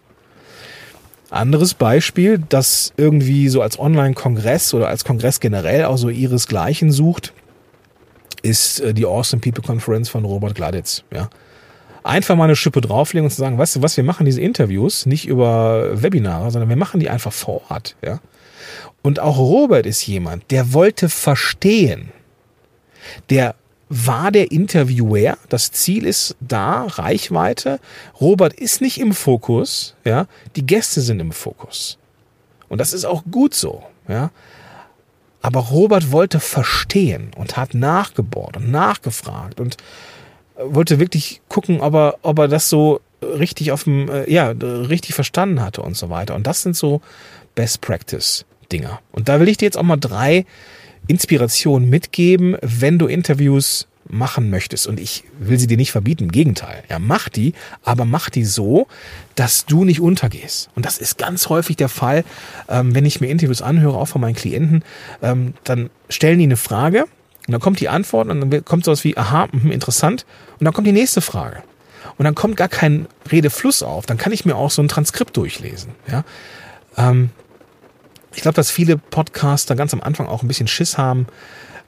Anderes 1.31 1.75
Beispiel, 1.75 2.39
das 2.49 2.93
irgendwie 2.97 3.49
so 3.49 3.61
als 3.61 3.79
Online-Kongress 3.79 4.73
oder 4.73 4.89
als 4.89 5.05
Kongress 5.05 5.41
generell 5.41 5.85
auch 5.85 5.97
so 5.97 6.09
ihresgleichen 6.09 6.93
sucht, 6.93 7.33
ist 8.43 8.81
äh, 8.81 8.95
die 8.95 9.07
Awesome 9.07 9.41
People 9.41 9.65
Conference 9.65 10.09
von 10.09 10.25
Robert 10.25 10.55
Gladitz. 10.55 11.03
Ja. 11.13 11.31
Einfach 12.05 12.37
mal 12.37 12.45
eine 12.45 12.57
Schippe 12.57 12.83
drauflegen 12.83 13.25
und 13.25 13.31
zu 13.31 13.39
sagen, 13.39 13.59
weißt 13.59 13.77
du 13.77 13.83
was, 13.83 13.97
wir 13.97 14.05
machen 14.05 14.27
diese 14.27 14.41
Interviews 14.41 15.07
nicht 15.07 15.27
über 15.27 16.01
Webinare, 16.03 16.51
sondern 16.51 16.69
wir 16.69 16.77
machen 16.77 17.01
die 17.01 17.09
einfach 17.09 17.33
vor 17.33 17.63
Ort. 17.71 17.97
Ja. 18.05 18.21
Und 19.03 19.21
auch 19.21 19.39
Robert 19.39 19.87
ist 19.87 20.07
jemand, 20.07 20.51
der 20.51 20.73
wollte 20.73 21.09
verstehen. 21.09 22.13
Der 23.31 23.55
war 23.95 24.33
der 24.33 24.51
Interviewer. 24.51 25.37
Das 25.49 25.71
Ziel 25.71 26.07
ist 26.07 26.37
da, 26.41 26.85
Reichweite. 26.85 27.79
Robert 28.21 28.55
ist 28.55 28.81
nicht 28.81 28.99
im 28.99 29.13
Fokus, 29.13 29.95
ja. 30.05 30.27
Die 30.57 30.67
Gäste 30.67 31.01
sind 31.01 31.21
im 31.21 31.33
Fokus. 31.33 31.99
Und 32.69 32.79
das 32.79 32.93
ist 32.93 33.05
auch 33.05 33.23
gut 33.31 33.55
so, 33.55 33.85
ja. 34.09 34.31
Aber 35.43 35.61
Robert 35.61 36.11
wollte 36.11 36.41
verstehen 36.41 37.31
und 37.37 37.57
hat 37.57 37.75
nachgebohrt 37.75 38.57
und 38.57 38.71
nachgefragt 38.71 39.61
und 39.61 39.77
wollte 40.57 40.99
wirklich 40.99 41.43
gucken, 41.49 41.81
ob 41.81 41.95
er, 41.95 42.19
ob 42.23 42.39
er 42.39 42.49
das 42.49 42.71
so 42.71 43.01
richtig 43.21 43.71
auf 43.71 43.85
dem, 43.85 44.09
äh, 44.09 44.31
ja, 44.31 44.49
richtig 44.49 45.15
verstanden 45.15 45.61
hatte 45.61 45.83
und 45.83 45.97
so 45.97 46.11
weiter. 46.11 46.35
Und 46.35 46.47
das 46.47 46.63
sind 46.63 46.77
so 46.77 47.01
Best 47.55 47.81
Practice 47.81 48.45
Dinger. 48.73 49.01
Und 49.13 49.29
da 49.29 49.39
will 49.39 49.49
ich 49.49 49.59
dir 49.59 49.67
jetzt 49.67 49.77
auch 49.77 49.83
mal 49.83 49.97
drei 49.97 50.47
Inspiration 51.07 51.89
mitgeben, 51.89 52.57
wenn 52.63 52.99
du 52.99 53.07
Interviews 53.07 53.87
machen 54.09 54.51
möchtest. 54.51 54.87
Und 54.87 55.01
ich 55.01 55.25
will 55.39 55.59
sie 55.59 55.67
dir 55.67 55.77
nicht 55.77 55.93
verbieten, 55.93 56.25
im 56.25 56.33
Gegenteil. 56.33 56.83
Ja, 56.89 56.99
mach 56.99 57.29
die, 57.29 57.55
aber 57.83 58.05
mach 58.05 58.31
die 58.31 58.45
so, 58.45 58.87
dass 59.35 59.67
du 59.67 59.85
nicht 59.85 60.01
untergehst. 60.01 60.69
Und 60.75 60.85
das 60.87 60.99
ist 60.99 61.19
ganz 61.19 61.49
häufig 61.49 61.77
der 61.77 61.89
Fall, 61.89 62.25
ähm, 62.69 62.95
wenn 62.95 63.07
ich 63.07 63.21
mir 63.21 63.29
Interviews 63.29 63.63
anhöre, 63.63 63.97
auch 63.97 64.09
von 64.09 64.21
meinen 64.21 64.35
Klienten, 64.35 64.85
ähm, 65.23 65.55
dann 65.65 65.91
stellen 66.09 66.39
die 66.39 66.45
eine 66.45 66.57
Frage 66.57 67.05
und 67.47 67.53
dann 67.53 67.61
kommt 67.61 67.81
die 67.81 67.89
Antwort 67.89 68.29
und 68.29 68.41
dann 68.41 68.65
kommt 68.65 68.85
sowas 68.85 69.05
wie, 69.05 69.17
aha, 69.17 69.49
mh, 69.53 69.73
interessant. 69.73 70.25
Und 70.59 70.65
dann 70.65 70.75
kommt 70.75 70.87
die 70.87 70.93
nächste 70.93 71.21
Frage. 71.21 71.63
Und 72.17 72.25
dann 72.25 72.35
kommt 72.35 72.57
gar 72.57 72.69
kein 72.69 73.07
Redefluss 73.31 73.83
auf. 73.83 74.07
Dann 74.07 74.19
kann 74.19 74.33
ich 74.33 74.45
mir 74.45 74.55
auch 74.57 74.71
so 74.71 74.83
ein 74.83 74.89
Transkript 74.89 75.37
durchlesen. 75.37 75.93
Ja, 76.11 76.25
ähm, 76.97 77.31
ich 78.35 78.43
glaube, 78.43 78.57
dass 78.57 78.71
viele 78.71 78.97
Podcaster 78.97 79.77
ganz 79.77 79.93
am 79.93 80.01
Anfang 80.01 80.27
auch 80.27 80.43
ein 80.43 80.49
bisschen 80.49 80.67
Schiss 80.67 80.99
haben, 80.99 81.27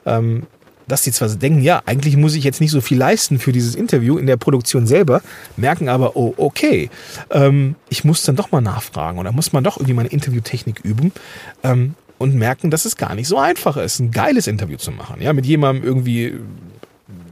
ähm, 0.05 0.47
dass 0.87 1.03
sie 1.03 1.11
zwar 1.11 1.27
denken, 1.29 1.61
ja, 1.61 1.81
eigentlich 1.85 2.15
muss 2.15 2.33
ich 2.33 2.43
jetzt 2.43 2.61
nicht 2.61 2.71
so 2.71 2.81
viel 2.81 2.97
leisten 2.97 3.39
für 3.39 3.51
dieses 3.51 3.75
Interview 3.75 4.17
in 4.17 4.25
der 4.25 4.37
Produktion 4.37 4.87
selber, 4.87 5.21
merken 5.57 5.89
aber, 5.89 6.15
oh, 6.15 6.33
okay, 6.37 6.89
ähm, 7.29 7.75
ich 7.89 8.05
muss 8.05 8.23
dann 8.23 8.37
doch 8.37 8.51
mal 8.51 8.61
nachfragen 8.61 9.19
oder 9.19 9.31
muss 9.31 9.51
man 9.51 9.63
doch 9.63 9.77
irgendwie 9.77 9.93
meine 9.93 10.09
Interviewtechnik 10.09 10.79
üben 10.83 11.11
ähm, 11.63 11.95
und 12.17 12.35
merken, 12.35 12.71
dass 12.71 12.85
es 12.85 12.95
gar 12.95 13.15
nicht 13.15 13.27
so 13.27 13.37
einfach 13.37 13.75
ist, 13.75 13.99
ein 13.99 14.11
geiles 14.11 14.47
Interview 14.47 14.77
zu 14.77 14.91
machen, 14.91 15.21
ja, 15.21 15.33
mit 15.33 15.45
jemandem 15.45 15.83
irgendwie 15.83 16.35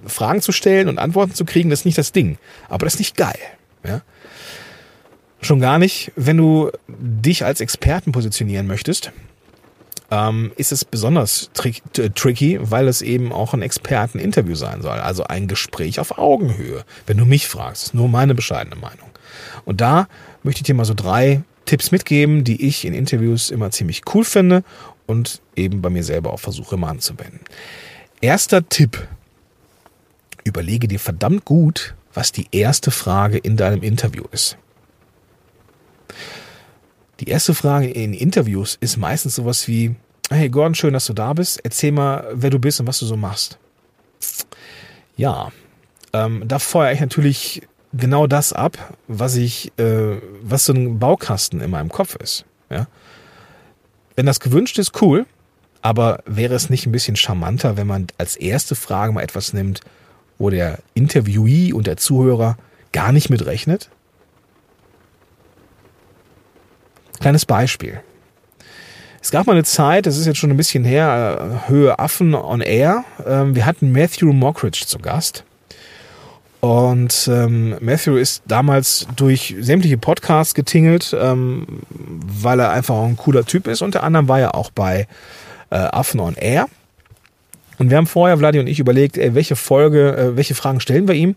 Fragen 0.05 0.41
zu 0.41 0.51
stellen 0.51 0.89
und 0.89 0.99
Antworten 0.99 1.33
zu 1.33 1.45
kriegen, 1.45 1.69
das 1.69 1.79
ist 1.79 1.85
nicht 1.85 1.97
das 1.97 2.11
Ding, 2.11 2.37
aber 2.67 2.85
das 2.85 2.95
ist 2.95 2.99
nicht 2.99 3.15
geil, 3.15 3.39
ja. 3.85 4.01
Schon 5.45 5.59
gar 5.59 5.77
nicht, 5.77 6.11
wenn 6.15 6.37
du 6.37 6.71
dich 6.87 7.45
als 7.45 7.61
Experten 7.61 8.11
positionieren 8.11 8.65
möchtest, 8.65 9.11
ähm, 10.09 10.51
ist 10.55 10.71
es 10.71 10.83
besonders 10.83 11.51
trick, 11.53 11.83
tricky, 12.15 12.57
weil 12.59 12.87
es 12.87 13.03
eben 13.03 13.31
auch 13.31 13.53
ein 13.53 13.61
Experteninterview 13.61 14.55
sein 14.55 14.81
soll. 14.81 14.97
Also 14.97 15.25
ein 15.25 15.47
Gespräch 15.47 15.99
auf 15.99 16.17
Augenhöhe. 16.17 16.83
Wenn 17.05 17.17
du 17.17 17.25
mich 17.25 17.47
fragst, 17.47 17.93
nur 17.93 18.09
meine 18.09 18.33
bescheidene 18.33 18.75
Meinung. 18.75 19.07
Und 19.65 19.81
da 19.81 20.07
möchte 20.41 20.61
ich 20.61 20.63
dir 20.63 20.73
mal 20.73 20.83
so 20.83 20.95
drei 20.95 21.43
Tipps 21.65 21.91
mitgeben, 21.91 22.43
die 22.43 22.65
ich 22.67 22.83
in 22.83 22.95
Interviews 22.95 23.51
immer 23.51 23.69
ziemlich 23.69 24.01
cool 24.15 24.23
finde 24.23 24.63
und 25.05 25.43
eben 25.55 25.79
bei 25.79 25.91
mir 25.91 26.03
selber 26.03 26.33
auch 26.33 26.39
versuche 26.39 26.75
mal 26.75 26.89
anzuwenden. 26.89 27.41
Erster 28.19 28.67
Tipp. 28.67 29.07
Überlege 30.43 30.87
dir 30.87 30.99
verdammt 30.99 31.45
gut, 31.45 31.93
was 32.15 32.31
die 32.31 32.47
erste 32.51 32.89
Frage 32.89 33.37
in 33.37 33.57
deinem 33.57 33.83
Interview 33.83 34.23
ist. 34.31 34.57
Die 37.19 37.29
erste 37.29 37.53
Frage 37.53 37.89
in 37.89 38.13
Interviews 38.13 38.77
ist 38.81 38.97
meistens 38.97 39.35
sowas 39.35 39.67
wie, 39.67 39.95
hey 40.29 40.49
Gordon, 40.49 40.75
schön, 40.75 40.93
dass 40.93 41.05
du 41.05 41.13
da 41.13 41.33
bist. 41.33 41.59
Erzähl 41.63 41.91
mal, 41.91 42.27
wer 42.33 42.49
du 42.49 42.59
bist 42.59 42.79
und 42.79 42.87
was 42.87 42.99
du 42.99 43.05
so 43.05 43.15
machst. 43.15 43.57
Ja, 45.15 45.51
ähm, 46.13 46.43
da 46.45 46.59
feuere 46.59 46.91
ich 46.91 46.99
natürlich 46.99 47.61
genau 47.93 48.27
das 48.27 48.53
ab, 48.53 48.95
was 49.07 49.35
ich, 49.35 49.71
äh, 49.79 50.17
was 50.41 50.65
so 50.65 50.73
ein 50.73 50.99
Baukasten 50.99 51.61
in 51.61 51.71
meinem 51.71 51.89
Kopf 51.89 52.15
ist. 52.15 52.45
Ja? 52.69 52.87
Wenn 54.15 54.25
das 54.25 54.39
gewünscht 54.39 54.77
ist, 54.79 55.01
cool. 55.01 55.25
Aber 55.81 56.23
wäre 56.25 56.55
es 56.55 56.69
nicht 56.71 56.87
ein 56.87 56.91
bisschen 56.91 57.15
charmanter, 57.15 57.77
wenn 57.77 57.85
man 57.85 58.07
als 58.17 58.35
erste 58.35 58.73
Frage 58.75 59.13
mal 59.13 59.21
etwas 59.21 59.53
nimmt, 59.53 59.81
wo 60.39 60.49
der 60.49 60.79
Interviewee 60.95 61.73
und 61.73 61.85
der 61.85 61.97
Zuhörer 61.97 62.57
gar 62.91 63.11
nicht 63.11 63.29
mit 63.29 63.45
Kleines 67.25 67.47
Beispiel. 67.47 68.01
Es 69.19 69.31
gab 69.31 69.47
mal 69.47 69.53
eine 69.53 69.63
Zeit, 69.63 70.05
das 70.05 70.15
ist 70.15 70.27
jetzt 70.27 70.37
schon 70.37 70.51
ein 70.51 70.57
bisschen 70.57 70.85
her, 70.85 71.63
äh, 71.65 71.69
Höhe 71.71 71.97
Affen 71.97 72.35
on 72.35 72.61
Air. 72.61 73.03
Ähm, 73.25 73.55
wir 73.55 73.65
hatten 73.65 73.91
Matthew 73.91 74.31
Mockridge 74.31 74.83
zu 74.85 74.99
Gast. 74.99 75.43
Und 76.59 77.27
ähm, 77.27 77.77
Matthew 77.81 78.17
ist 78.17 78.43
damals 78.45 79.07
durch 79.15 79.55
sämtliche 79.59 79.97
Podcasts 79.97 80.53
getingelt, 80.53 81.17
ähm, 81.19 81.65
weil 81.89 82.59
er 82.59 82.69
einfach 82.69 83.01
ein 83.01 83.17
cooler 83.17 83.43
Typ 83.43 83.65
ist. 83.65 83.81
Unter 83.81 84.03
anderem 84.03 84.27
war 84.27 84.39
er 84.39 84.53
auch 84.53 84.69
bei 84.69 85.07
äh, 85.71 85.77
Affen 85.77 86.19
on 86.19 86.35
Air. 86.35 86.67
Und 87.79 87.89
wir 87.89 87.97
haben 87.97 88.05
vorher, 88.05 88.37
Vladi 88.37 88.59
und 88.59 88.67
ich, 88.67 88.79
überlegt, 88.79 89.17
ey, 89.17 89.33
welche 89.33 89.55
Folge, 89.55 90.15
äh, 90.15 90.37
welche 90.37 90.53
Fragen 90.53 90.79
stellen 90.79 91.07
wir 91.07 91.15
ihm 91.15 91.35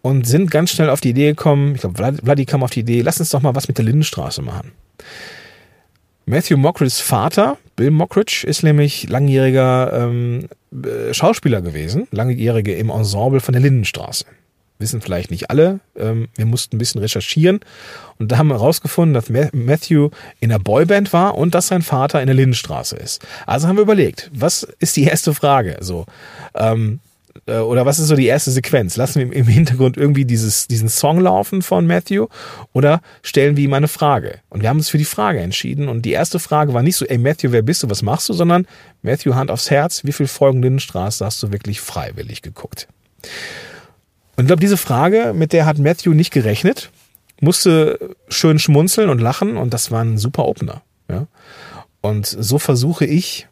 und 0.00 0.26
sind 0.26 0.50
ganz 0.50 0.70
schnell 0.70 0.88
auf 0.88 1.02
die 1.02 1.10
Idee 1.10 1.26
gekommen, 1.26 1.74
ich 1.74 1.82
glaube, 1.82 2.16
Vladi 2.24 2.46
kam 2.46 2.62
auf 2.62 2.70
die 2.70 2.80
Idee, 2.80 3.02
lass 3.02 3.20
uns 3.20 3.28
doch 3.28 3.42
mal 3.42 3.54
was 3.54 3.68
mit 3.68 3.76
der 3.76 3.84
Lindenstraße 3.84 4.40
machen. 4.40 4.72
Matthew 6.26 6.58
Mockridge's 6.58 7.00
Vater, 7.00 7.56
Bill 7.76 7.90
Mockridge, 7.90 8.44
ist 8.46 8.62
nämlich 8.62 9.08
langjähriger 9.08 9.92
ähm, 9.94 10.48
äh, 10.72 11.14
Schauspieler 11.14 11.62
gewesen, 11.62 12.06
langjährige 12.10 12.74
im 12.74 12.90
Ensemble 12.90 13.40
von 13.40 13.52
der 13.52 13.62
Lindenstraße. 13.62 14.26
Wissen 14.78 15.00
vielleicht 15.00 15.30
nicht 15.30 15.50
alle. 15.50 15.80
Ähm, 15.96 16.28
wir 16.36 16.44
mussten 16.44 16.76
ein 16.76 16.78
bisschen 16.78 17.00
recherchieren 17.00 17.60
und 18.18 18.30
da 18.30 18.38
haben 18.38 18.48
wir 18.48 18.54
herausgefunden, 18.54 19.14
dass 19.14 19.30
Matthew 19.52 20.10
in 20.38 20.50
der 20.50 20.58
Boyband 20.58 21.12
war 21.12 21.36
und 21.36 21.54
dass 21.54 21.68
sein 21.68 21.82
Vater 21.82 22.20
in 22.20 22.26
der 22.26 22.36
Lindenstraße 22.36 22.96
ist. 22.96 23.26
Also 23.46 23.66
haben 23.66 23.76
wir 23.76 23.82
überlegt, 23.82 24.30
was 24.32 24.64
ist 24.78 24.96
die 24.96 25.04
erste 25.04 25.32
Frage? 25.34 25.78
So, 25.80 26.04
ähm, 26.54 27.00
äh, 27.46 27.58
oder 27.58 27.86
was 27.86 27.98
ist 27.98 28.08
so 28.08 28.16
die 28.16 28.26
erste 28.26 28.50
Sequenz? 28.50 28.96
Lassen 28.96 29.30
wir 29.30 29.36
im 29.36 29.46
Hintergrund 29.46 29.96
irgendwie 29.96 30.24
dieses, 30.24 30.66
diesen 30.66 30.88
Song 30.88 31.20
laufen 31.20 31.62
von 31.62 31.86
Matthew 31.86 32.26
oder 32.72 33.00
stellen 33.22 33.56
wir 33.56 33.64
ihm 33.64 33.74
eine 33.74 33.88
Frage? 33.88 34.40
Und 34.48 34.62
wir 34.62 34.68
haben 34.68 34.78
uns 34.78 34.88
für 34.88 34.98
die 34.98 35.04
Frage 35.04 35.40
entschieden 35.40 35.88
und 35.88 36.02
die 36.02 36.12
erste 36.12 36.38
Frage 36.38 36.74
war 36.74 36.82
nicht 36.82 36.96
so, 36.96 37.04
ey 37.04 37.18
Matthew, 37.18 37.52
wer 37.52 37.62
bist 37.62 37.82
du, 37.82 37.90
was 37.90 38.02
machst 38.02 38.28
du, 38.28 38.32
sondern 38.32 38.66
Matthew, 39.02 39.34
Hand 39.34 39.50
aufs 39.50 39.70
Herz, 39.70 40.04
wie 40.04 40.12
viele 40.12 40.28
Folgen 40.28 40.62
Lindenstraße 40.62 41.24
hast 41.24 41.42
du 41.42 41.52
wirklich 41.52 41.80
freiwillig 41.80 42.42
geguckt? 42.42 42.88
Und 44.36 44.44
ich 44.44 44.46
glaube, 44.46 44.60
diese 44.60 44.76
Frage, 44.76 45.32
mit 45.34 45.52
der 45.52 45.66
hat 45.66 45.78
Matthew 45.78 46.14
nicht 46.14 46.30
gerechnet, 46.30 46.90
musste 47.40 48.16
schön 48.28 48.58
schmunzeln 48.58 49.10
und 49.10 49.20
lachen 49.20 49.56
und 49.56 49.74
das 49.74 49.90
war 49.90 50.02
ein 50.02 50.18
super 50.18 50.46
Opener. 50.46 50.82
Ja? 51.10 51.26
Und 52.00 52.26
so 52.26 52.58
versuche 52.58 53.04
ich 53.04 53.48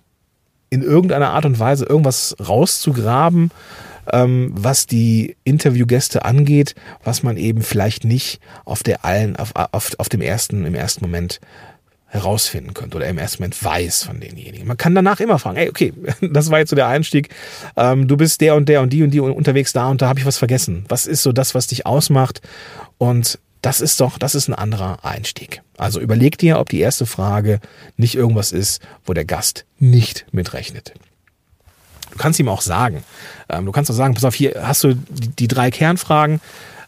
in 0.70 0.83
irgendeiner 0.83 1.31
Art 1.31 1.44
und 1.44 1.59
Weise 1.59 1.85
irgendwas 1.85 2.37
rauszugraben, 2.46 3.50
ähm, 4.12 4.52
was 4.55 4.87
die 4.87 5.37
Interviewgäste 5.44 6.24
angeht, 6.24 6.74
was 7.05 7.22
man 7.22 7.37
eben 7.37 7.62
vielleicht 7.62 8.05
nicht 8.05 8.40
auf 8.64 8.83
der 8.83 9.05
allen, 9.05 9.37
auf, 9.37 9.52
auf, 9.55 9.92
auf 9.98 10.09
dem 10.09 10.20
ersten, 10.20 10.64
im 10.64 10.74
ersten 10.74 11.05
Moment 11.05 11.40
herausfinden 12.09 12.72
könnte 12.72 12.96
oder 12.96 13.09
im 13.09 13.18
ersten 13.18 13.42
Moment 13.42 13.62
weiß 13.62 14.05
von 14.05 14.20
denjenigen. 14.20 14.66
Man 14.66 14.76
kann 14.76 14.94
danach 14.94 15.20
immer 15.20 15.38
fragen, 15.38 15.57
hey, 15.57 15.68
okay, 15.68 15.92
das 16.20 16.50
war 16.50 16.59
jetzt 16.59 16.70
so 16.70 16.76
der 16.76 16.87
Einstieg, 16.87 17.29
ähm, 17.76 18.07
du 18.07 18.16
bist 18.16 18.40
der 18.40 18.55
und 18.55 18.68
der 18.68 18.81
und 18.81 18.92
die 18.92 19.02
und 19.02 19.11
die 19.11 19.20
unterwegs 19.20 19.72
da 19.72 19.88
und 19.88 20.02
da 20.02 20.09
habe 20.09 20.20
ich 20.20 20.26
was 20.26 20.38
vergessen. 20.38 20.85
Was 20.88 21.07
ist 21.07 21.22
so 21.22 21.33
das, 21.33 21.55
was 21.55 21.66
dich 21.66 21.85
ausmacht? 21.85 22.40
Und 22.98 23.38
das 23.62 23.80
ist 23.80 24.00
doch, 24.00 24.18
das 24.18 24.34
ist 24.34 24.48
ein 24.48 24.54
anderer 24.54 25.04
Einstieg. 25.04 25.62
Also 25.76 26.00
überleg 26.00 26.38
dir, 26.38 26.58
ob 26.58 26.68
die 26.68 26.80
erste 26.80 27.06
Frage 27.06 27.60
nicht 27.96 28.14
irgendwas 28.14 28.52
ist, 28.52 28.80
wo 29.04 29.12
der 29.12 29.24
Gast 29.24 29.64
nicht 29.78 30.26
mitrechnet. 30.32 30.94
Du 32.12 32.18
kannst 32.18 32.38
ihm 32.38 32.48
auch 32.48 32.62
sagen, 32.62 33.02
ähm, 33.48 33.66
du 33.66 33.72
kannst 33.72 33.90
auch 33.90 33.94
sagen, 33.94 34.14
pass 34.14 34.24
auf, 34.24 34.34
hier 34.34 34.62
hast 34.62 34.84
du 34.84 34.94
die, 35.10 35.48
drei 35.48 35.70
Kernfragen, 35.70 36.40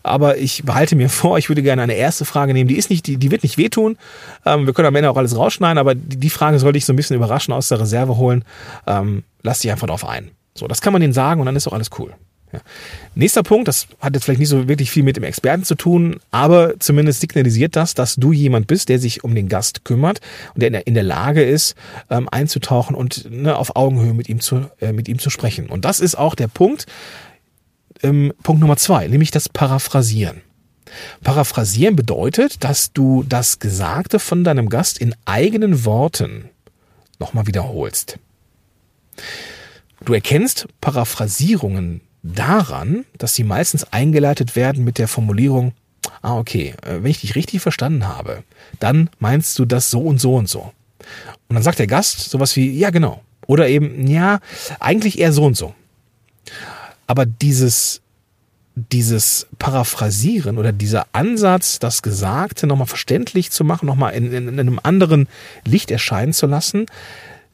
aber 0.02 0.38
ich 0.38 0.64
behalte 0.64 0.96
mir 0.96 1.08
vor, 1.10 1.38
ich 1.38 1.48
würde 1.48 1.62
gerne 1.62 1.82
eine 1.82 1.94
erste 1.94 2.24
Frage 2.24 2.54
nehmen, 2.54 2.68
die 2.68 2.78
ist 2.78 2.90
nicht, 2.90 3.06
die, 3.06 3.16
die 3.16 3.30
wird 3.30 3.42
nicht 3.42 3.58
wehtun. 3.58 3.98
Ähm, 4.46 4.66
wir 4.66 4.72
können 4.72 4.88
am 4.88 4.94
Ende 4.94 5.10
auch 5.10 5.16
alles 5.16 5.36
rausschneiden, 5.36 5.78
aber 5.78 5.94
die, 5.94 6.16
die 6.16 6.30
Frage 6.30 6.58
sollte 6.58 6.78
ich 6.78 6.84
so 6.84 6.92
ein 6.92 6.96
bisschen 6.96 7.16
überraschen 7.16 7.52
aus 7.52 7.68
der 7.68 7.80
Reserve 7.80 8.16
holen. 8.16 8.44
Ähm, 8.86 9.24
lass 9.42 9.60
dich 9.60 9.70
einfach 9.70 9.86
drauf 9.86 10.06
ein. 10.06 10.30
So, 10.54 10.66
das 10.66 10.80
kann 10.80 10.92
man 10.92 11.02
denen 11.02 11.12
sagen 11.12 11.40
und 11.40 11.46
dann 11.46 11.56
ist 11.56 11.68
auch 11.68 11.72
alles 11.72 11.90
cool. 11.98 12.14
Ja. 12.52 12.60
Nächster 13.14 13.42
Punkt, 13.42 13.68
das 13.68 13.88
hat 14.00 14.14
jetzt 14.14 14.24
vielleicht 14.24 14.40
nicht 14.40 14.48
so 14.48 14.68
wirklich 14.68 14.90
viel 14.90 15.02
mit 15.02 15.16
dem 15.16 15.24
Experten 15.24 15.64
zu 15.64 15.74
tun, 15.74 16.18
aber 16.30 16.80
zumindest 16.80 17.20
signalisiert 17.20 17.76
das, 17.76 17.92
dass 17.92 18.16
du 18.16 18.32
jemand 18.32 18.66
bist, 18.66 18.88
der 18.88 18.98
sich 18.98 19.22
um 19.22 19.34
den 19.34 19.48
Gast 19.48 19.84
kümmert 19.84 20.20
und 20.54 20.62
der 20.62 20.86
in 20.86 20.94
der, 20.94 21.02
Lage 21.02 21.42
ist, 21.42 21.74
ähm, 22.10 22.28
einzutauchen 22.30 22.96
und 22.96 23.30
ne, 23.30 23.56
auf 23.56 23.76
Augenhöhe 23.76 24.14
mit 24.14 24.28
ihm, 24.28 24.40
zu, 24.40 24.70
äh, 24.80 24.92
mit 24.92 25.08
ihm 25.08 25.18
zu 25.18 25.30
sprechen. 25.30 25.68
Und 25.68 25.84
das 25.84 26.00
ist 26.00 26.16
auch 26.16 26.34
der 26.34 26.48
Punkt, 26.48 26.86
ähm, 28.02 28.32
Punkt 28.42 28.60
Nummer 28.60 28.76
zwei, 28.76 29.08
nämlich 29.08 29.30
das 29.30 29.48
Paraphrasieren. 29.48 30.40
Paraphrasieren 31.22 31.96
bedeutet, 31.96 32.64
dass 32.64 32.92
du 32.92 33.24
das 33.28 33.58
Gesagte 33.58 34.18
von 34.18 34.42
deinem 34.42 34.70
Gast 34.70 34.98
in 34.98 35.14
eigenen 35.26 35.84
Worten 35.84 36.48
nochmal 37.18 37.46
wiederholst. 37.46 38.18
Du 40.04 40.14
erkennst 40.14 40.66
Paraphrasierungen 40.80 42.00
daran, 42.22 43.04
dass 43.16 43.34
sie 43.34 43.44
meistens 43.44 43.84
eingeleitet 43.92 44.56
werden 44.56 44.84
mit 44.84 44.98
der 44.98 45.08
Formulierung, 45.08 45.72
ah 46.22 46.36
okay, 46.36 46.74
äh, 46.82 47.02
wenn 47.02 47.10
ich 47.10 47.20
dich 47.20 47.34
richtig 47.34 47.60
verstanden 47.60 48.06
habe, 48.06 48.42
dann 48.80 49.10
meinst 49.18 49.58
du 49.58 49.64
das 49.64 49.90
so 49.90 50.00
und 50.00 50.20
so 50.20 50.34
und 50.34 50.48
so. 50.48 50.72
Und 51.48 51.54
dann 51.54 51.62
sagt 51.62 51.78
der 51.78 51.86
Gast 51.86 52.30
sowas 52.30 52.56
wie, 52.56 52.70
ja 52.70 52.90
genau. 52.90 53.22
Oder 53.46 53.68
eben, 53.68 54.06
ja, 54.06 54.40
eigentlich 54.78 55.18
eher 55.18 55.32
so 55.32 55.44
und 55.44 55.56
so. 55.56 55.74
Aber 57.06 57.24
dieses, 57.24 58.02
dieses 58.74 59.46
Paraphrasieren 59.58 60.58
oder 60.58 60.72
dieser 60.72 61.06
Ansatz, 61.12 61.78
das 61.78 62.02
Gesagte 62.02 62.66
nochmal 62.66 62.86
verständlich 62.86 63.50
zu 63.50 63.64
machen, 63.64 63.86
nochmal 63.86 64.12
in, 64.12 64.32
in, 64.32 64.48
in 64.48 64.60
einem 64.60 64.80
anderen 64.82 65.28
Licht 65.64 65.90
erscheinen 65.90 66.34
zu 66.34 66.46
lassen, 66.46 66.86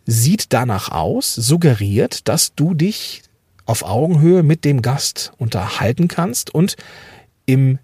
sieht 0.06 0.52
danach 0.52 0.90
aus, 0.90 1.34
suggeriert, 1.34 2.28
dass 2.28 2.54
du 2.54 2.74
dich 2.74 3.22
auf 3.66 3.82
Augenhöhe 3.82 4.42
mit 4.42 4.64
dem 4.64 4.82
Gast 4.82 5.32
unterhalten 5.38 6.08
kannst 6.08 6.54
und 6.54 6.76
im, 7.46 7.78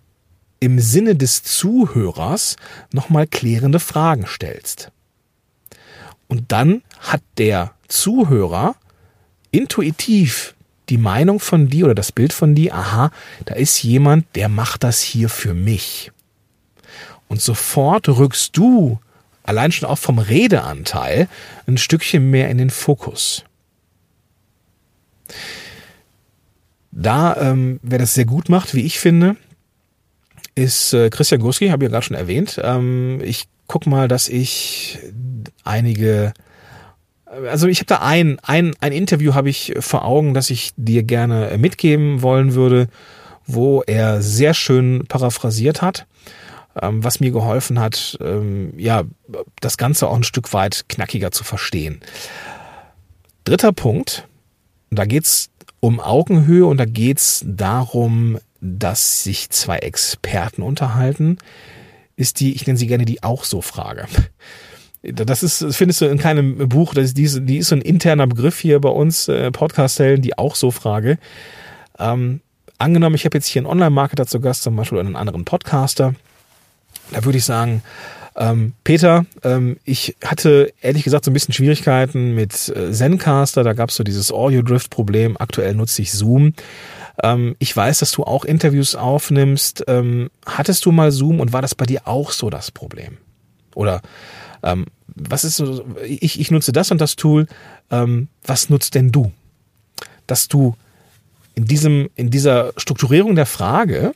im 0.60 0.78
Sinne 0.78 1.16
des 1.16 1.42
Zuhörers 1.42 2.56
nochmal 2.92 3.26
klärende 3.26 3.80
Fragen 3.80 4.26
stellst. 4.26 4.90
Und 6.28 6.52
dann 6.52 6.82
hat 7.00 7.22
der 7.38 7.72
Zuhörer 7.88 8.76
intuitiv 9.50 10.54
die 10.88 10.98
Meinung 10.98 11.40
von 11.40 11.68
dir 11.68 11.86
oder 11.86 11.94
das 11.94 12.12
Bild 12.12 12.32
von 12.32 12.54
dir, 12.54 12.74
aha, 12.74 13.10
da 13.46 13.54
ist 13.54 13.82
jemand, 13.82 14.26
der 14.36 14.48
macht 14.48 14.84
das 14.84 15.00
hier 15.00 15.28
für 15.28 15.54
mich. 15.54 16.12
Und 17.28 17.40
sofort 17.40 18.08
rückst 18.08 18.56
du 18.56 18.98
allein 19.44 19.72
schon 19.72 19.88
auch 19.88 19.98
vom 19.98 20.18
Redeanteil 20.18 21.28
ein 21.66 21.78
Stückchen 21.78 22.30
mehr 22.30 22.50
in 22.50 22.58
den 22.58 22.70
Fokus. 22.70 23.44
Da, 26.92 27.36
ähm, 27.36 27.78
wer 27.82 27.98
das 27.98 28.14
sehr 28.14 28.24
gut 28.24 28.48
macht, 28.48 28.74
wie 28.74 28.84
ich 28.84 28.98
finde, 28.98 29.36
ist 30.54 30.92
äh, 30.92 31.10
Christian 31.10 31.40
Gurski, 31.40 31.68
habe 31.68 31.84
ich 31.84 31.88
ja 31.88 31.92
gerade 31.92 32.04
schon 32.04 32.16
erwähnt. 32.16 32.60
Ähm, 32.62 33.20
ich 33.22 33.46
guck 33.66 33.86
mal, 33.86 34.08
dass 34.08 34.28
ich 34.28 34.98
einige, 35.62 36.32
also 37.48 37.68
ich 37.68 37.78
habe 37.78 37.86
da 37.86 37.98
ein, 37.98 38.38
ein, 38.42 38.74
ein 38.80 38.92
Interview 38.92 39.34
habe 39.34 39.48
ich 39.48 39.74
vor 39.78 40.04
Augen, 40.04 40.34
das 40.34 40.50
ich 40.50 40.72
dir 40.76 41.04
gerne 41.04 41.56
mitgeben 41.58 42.22
wollen 42.22 42.54
würde, 42.54 42.88
wo 43.46 43.82
er 43.82 44.22
sehr 44.22 44.54
schön 44.54 45.04
paraphrasiert 45.06 45.82
hat, 45.82 46.06
ähm, 46.80 47.04
was 47.04 47.20
mir 47.20 47.30
geholfen 47.30 47.78
hat, 47.78 48.18
ähm, 48.20 48.72
ja, 48.76 49.04
das 49.60 49.76
Ganze 49.76 50.08
auch 50.08 50.16
ein 50.16 50.24
Stück 50.24 50.52
weit 50.52 50.86
knackiger 50.88 51.30
zu 51.30 51.44
verstehen. 51.44 52.00
Dritter 53.44 53.72
Punkt, 53.72 54.26
da 54.90 55.04
geht's 55.04 55.50
um 55.80 55.98
Augenhöhe 55.98 56.66
und 56.66 56.78
da 56.78 56.84
geht's 56.84 57.42
darum, 57.46 58.38
dass 58.60 59.24
sich 59.24 59.50
zwei 59.50 59.78
Experten 59.78 60.62
unterhalten, 60.62 61.38
ist 62.16 62.40
die, 62.40 62.54
ich 62.54 62.66
nenne 62.66 62.78
sie 62.78 62.86
gerne 62.86 63.06
die 63.06 63.22
auch 63.22 63.44
so 63.44 63.62
Frage. 63.62 64.06
Das 65.02 65.42
ist, 65.42 65.62
das 65.62 65.76
findest 65.76 66.02
du 66.02 66.04
in 66.04 66.18
keinem 66.18 66.68
Buch, 66.68 66.92
das 66.92 67.06
ist, 67.06 67.16
die, 67.16 67.56
ist, 67.56 67.68
so 67.68 67.74
ein 67.74 67.80
interner 67.80 68.26
Begriff 68.26 68.60
hier 68.60 68.80
bei 68.80 68.90
uns, 68.90 69.28
äh, 69.28 69.50
Podcast-Helden, 69.50 70.20
die 70.20 70.36
auch 70.36 70.54
so 70.54 70.70
Frage. 70.70 71.18
Ähm, 71.98 72.42
angenommen, 72.76 73.14
ich 73.14 73.24
habe 73.24 73.38
jetzt 73.38 73.46
hier 73.46 73.60
einen 73.60 73.66
Online-Marketer 73.66 74.26
zu 74.26 74.40
Gast, 74.40 74.62
zum 74.62 74.76
Beispiel 74.76 74.98
einen 74.98 75.16
anderen 75.16 75.46
Podcaster, 75.46 76.14
da 77.12 77.24
würde 77.24 77.38
ich 77.38 77.46
sagen, 77.46 77.82
ähm, 78.40 78.72
Peter, 78.84 79.26
ähm, 79.44 79.76
ich 79.84 80.16
hatte 80.24 80.72
ehrlich 80.80 81.04
gesagt 81.04 81.26
so 81.26 81.30
ein 81.30 81.34
bisschen 81.34 81.52
Schwierigkeiten 81.52 82.34
mit 82.34 82.70
äh, 82.70 82.90
Zencaster, 82.90 83.62
da 83.64 83.74
gab 83.74 83.90
es 83.90 83.96
so 83.96 84.02
dieses 84.02 84.32
Audio-Drift-Problem. 84.32 85.36
Aktuell 85.38 85.74
nutze 85.74 86.00
ich 86.00 86.10
Zoom. 86.12 86.54
Ähm, 87.22 87.54
ich 87.58 87.76
weiß, 87.76 87.98
dass 87.98 88.12
du 88.12 88.24
auch 88.24 88.46
Interviews 88.46 88.94
aufnimmst. 88.94 89.84
Ähm, 89.88 90.30
hattest 90.46 90.86
du 90.86 90.90
mal 90.90 91.12
Zoom 91.12 91.38
und 91.38 91.52
war 91.52 91.60
das 91.60 91.74
bei 91.74 91.84
dir 91.84 92.08
auch 92.08 92.30
so 92.30 92.48
das 92.48 92.70
Problem? 92.70 93.18
Oder 93.74 94.00
ähm, 94.62 94.86
was 95.06 95.44
ist 95.44 95.58
so, 95.58 95.84
ich, 96.02 96.40
ich 96.40 96.50
nutze 96.50 96.72
das 96.72 96.90
und 96.90 96.98
das 96.98 97.16
Tool. 97.16 97.46
Ähm, 97.90 98.28
was 98.46 98.70
nutzt 98.70 98.94
denn 98.94 99.12
du? 99.12 99.32
Dass 100.26 100.48
du 100.48 100.76
in 101.54 101.66
diesem, 101.66 102.08
in 102.16 102.30
dieser 102.30 102.72
Strukturierung 102.78 103.34
der 103.34 103.44
Frage 103.44 104.12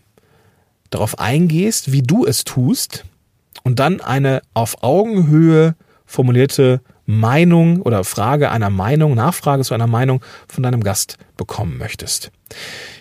darauf 0.89 1.19
eingehst, 1.19 1.93
wie 1.93 2.01
du 2.01 2.25
es 2.25 2.45
tust 2.45 3.05
und 3.63 3.79
dann 3.79 4.01
eine 4.01 4.43
auf 4.53 4.83
Augenhöhe 4.83 5.77
formulierte 6.07 6.81
Meinung 7.07 7.83
oder 7.83 8.05
Frage 8.05 8.51
einer 8.51 8.71
Meinung, 8.71 9.15
Nachfrage 9.15 9.63
zu 9.63 9.75
einer 9.75 9.87
Meinung 9.87 10.23
von 10.49 10.63
deinem 10.63 10.83
Gast 10.83 11.19
bekommen 11.37 11.77
möchtest. 11.79 12.31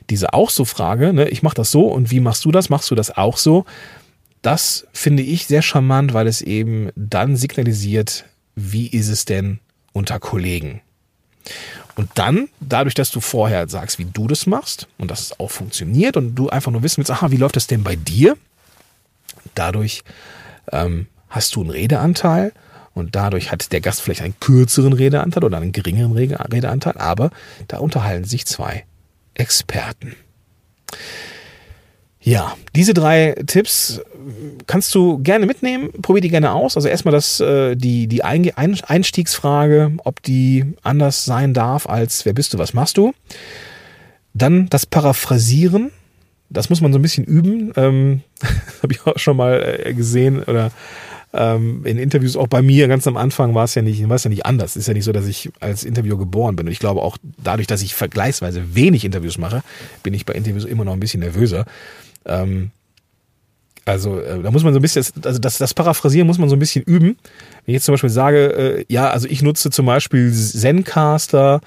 Diese 0.10 0.34
auch 0.34 0.50
so 0.50 0.66
Frage, 0.66 1.14
ne, 1.14 1.30
ich 1.30 1.44
mache 1.44 1.56
das 1.56 1.72
so 1.72 1.88
und 1.88 2.12
wie 2.12 2.20
machst 2.20 2.44
du 2.46 2.52
das? 2.52 2.70
Machst 2.70 2.92
du 2.92 2.96
das 2.96 3.16
auch 3.16 3.38
so? 3.38 3.66
Das 4.42 4.86
finde 4.92 5.24
ich 5.24 5.48
sehr 5.48 5.62
charmant, 5.62 6.14
weil 6.14 6.28
es 6.28 6.42
eben 6.42 6.90
dann 6.96 7.38
signalisiert, 7.38 8.26
wie 8.56 8.88
ist 8.88 9.08
es 9.08 9.24
denn 9.24 9.60
unter 9.94 10.20
Kollegen? 10.20 10.82
Und 11.96 12.10
dann, 12.16 12.50
dadurch, 12.60 12.96
dass 12.96 13.12
du 13.12 13.22
vorher 13.22 13.70
sagst, 13.70 14.00
wie 14.00 14.06
du 14.06 14.28
das 14.28 14.48
machst 14.48 14.88
und 14.98 15.12
dass 15.12 15.22
es 15.22 15.40
auch 15.40 15.52
funktioniert 15.52 16.18
und 16.18 16.36
du 16.36 16.50
einfach 16.50 16.72
nur 16.72 16.84
wissen 16.84 16.98
willst, 16.98 17.12
aha, 17.12 17.32
wie 17.32 17.38
läuft 17.38 17.56
das 17.56 17.68
denn 17.68 17.84
bei 17.84 17.96
dir? 17.96 18.36
Dadurch 19.56 20.04
ähm, 20.72 21.08
hast 21.30 21.56
du 21.56 21.62
einen 21.62 21.72
Redeanteil 21.72 22.54
und 22.94 23.16
dadurch 23.16 23.52
hat 23.52 23.72
der 23.72 23.82
Gast 23.82 24.02
vielleicht 24.02 24.22
einen 24.22 24.40
kürzeren 24.40 24.94
Redeanteil 24.94 25.44
oder 25.44 25.58
einen 25.58 25.72
geringeren 25.72 26.14
Redeanteil, 26.14 26.98
aber 26.98 27.32
da 27.68 27.80
unterhalten 27.80 28.26
sich 28.26 28.46
zwei 28.46 28.86
Experten. 29.34 30.16
Ja, 32.26 32.56
diese 32.74 32.94
drei 32.94 33.36
Tipps 33.48 34.02
kannst 34.66 34.96
du 34.96 35.18
gerne 35.18 35.46
mitnehmen, 35.46 35.92
probier 36.02 36.22
die 36.22 36.30
gerne 36.30 36.54
aus. 36.54 36.78
Also 36.78 36.88
erstmal 36.88 37.12
das, 37.12 37.42
äh, 37.42 37.76
die, 37.76 38.08
die 38.08 38.24
Einstiegsfrage, 38.24 39.92
ob 40.06 40.24
die 40.24 40.74
anders 40.84 41.26
sein 41.26 41.54
darf 41.54 41.88
als 41.88 42.24
wer 42.26 42.32
bist 42.32 42.54
du, 42.54 42.58
was 42.58 42.74
machst 42.74 42.98
du. 42.98 43.14
Dann 44.34 44.70
das 44.70 44.86
Paraphrasieren, 44.86 45.92
das 46.54 46.70
muss 46.70 46.82
man 46.82 46.94
so 46.94 47.00
ein 47.00 47.02
bisschen 47.02 47.26
üben. 47.26 47.74
Ähm, 47.76 48.22
Habe 48.84 48.94
ich 48.94 49.06
auch 49.06 49.18
schon 49.18 49.38
mal 49.38 49.80
äh, 49.84 49.94
gesehen 49.94 50.44
oder 50.44 50.72
ähm, 51.34 51.84
in 51.86 51.98
Interviews 51.98 52.38
auch 52.38 52.48
bei 52.48 52.62
mir 52.62 52.88
ganz 52.88 53.08
am 53.08 53.18
Anfang 53.18 53.56
war 53.56 53.64
es 53.64 53.74
ja 53.74 53.82
nicht, 53.82 54.08
war 54.08 54.16
es 54.16 54.24
ja 54.24 54.30
nicht 54.30 54.46
anders. 54.46 54.76
Ist 54.76 54.88
ja 54.88 54.94
nicht 54.94 55.04
so, 55.04 55.12
dass 55.12 55.26
ich 55.26 55.52
als 55.60 55.84
Interviewer 55.84 56.20
geboren 56.20 56.56
bin. 56.56 56.68
Und 56.68 56.72
ich 56.72 56.80
glaube 56.80 57.02
auch 57.02 57.18
dadurch, 57.44 57.68
dass 57.68 57.82
ich 57.82 57.96
vergleichsweise 57.96 58.76
wenig 58.76 59.04
Interviews 59.04 59.40
mache, 59.40 59.64
bin 60.04 60.14
ich 60.14 60.26
bei 60.26 60.34
Interviews 60.34 60.66
immer 60.66 60.86
noch 60.86 60.94
ein 60.94 61.00
bisschen 61.00 61.22
nervöser. 61.22 61.66
Ähm, 62.26 62.70
also 63.86 64.20
äh, 64.20 64.42
da 64.42 64.52
muss 64.52 64.64
man 64.64 64.74
so 64.74 64.80
ein 64.80 64.82
bisschen, 64.82 65.06
also 65.26 65.40
das, 65.40 65.58
das 65.58 65.74
Paraphrasieren 65.74 66.26
muss 66.26 66.38
man 66.38 66.48
so 66.48 66.56
ein 66.56 66.60
bisschen 66.60 66.84
üben. 66.84 67.18
Wenn 67.66 67.74
ich 67.74 67.74
jetzt 67.76 67.86
zum 67.86 67.94
Beispiel 67.94 68.10
sage, 68.10 68.54
äh, 68.54 68.86
ja, 68.88 69.10
also 69.10 69.28
ich 69.28 69.42
nutze 69.42 69.70
zum 69.72 69.86
Beispiel 69.86 70.32
Zencaster 70.32 71.60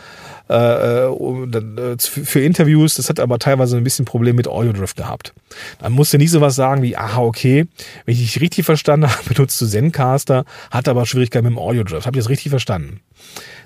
äh, 0.49 1.07
äh, 1.07 1.97
für 1.99 2.41
Interviews, 2.41 2.95
das 2.95 3.11
hat 3.11 3.21
aber 3.21 3.39
teilweise 3.39 3.77
ein 3.77 3.85
bisschen 3.85 4.07
Problem 4.07 4.37
mit 4.37 4.49
Audio 4.49 4.73
Drift 4.73 4.97
gehabt. 4.97 5.35
Dann 5.79 5.93
musst 5.93 6.13
du 6.13 6.19
nicht 6.19 6.31
sowas 6.31 6.55
sagen 6.55 6.83
wie, 6.83 6.97
aha, 6.97 7.21
okay, 7.21 7.67
wenn 8.05 8.15
ich 8.15 8.21
dich 8.21 8.41
richtig 8.41 8.65
verstanden 8.65 9.11
habe, 9.11 9.35
benutzt 9.35 9.61
du 9.61 9.67
Zencaster, 9.67 10.45
hat 10.71 10.89
aber 10.89 11.05
Schwierigkeiten 11.05 11.45
mit 11.47 11.55
dem 11.55 11.59
Audio 11.59 11.85
Drift. 11.85 12.07
Hab 12.07 12.15
ich 12.15 12.23
das 12.23 12.31
richtig 12.31 12.51
verstanden? 12.51 13.01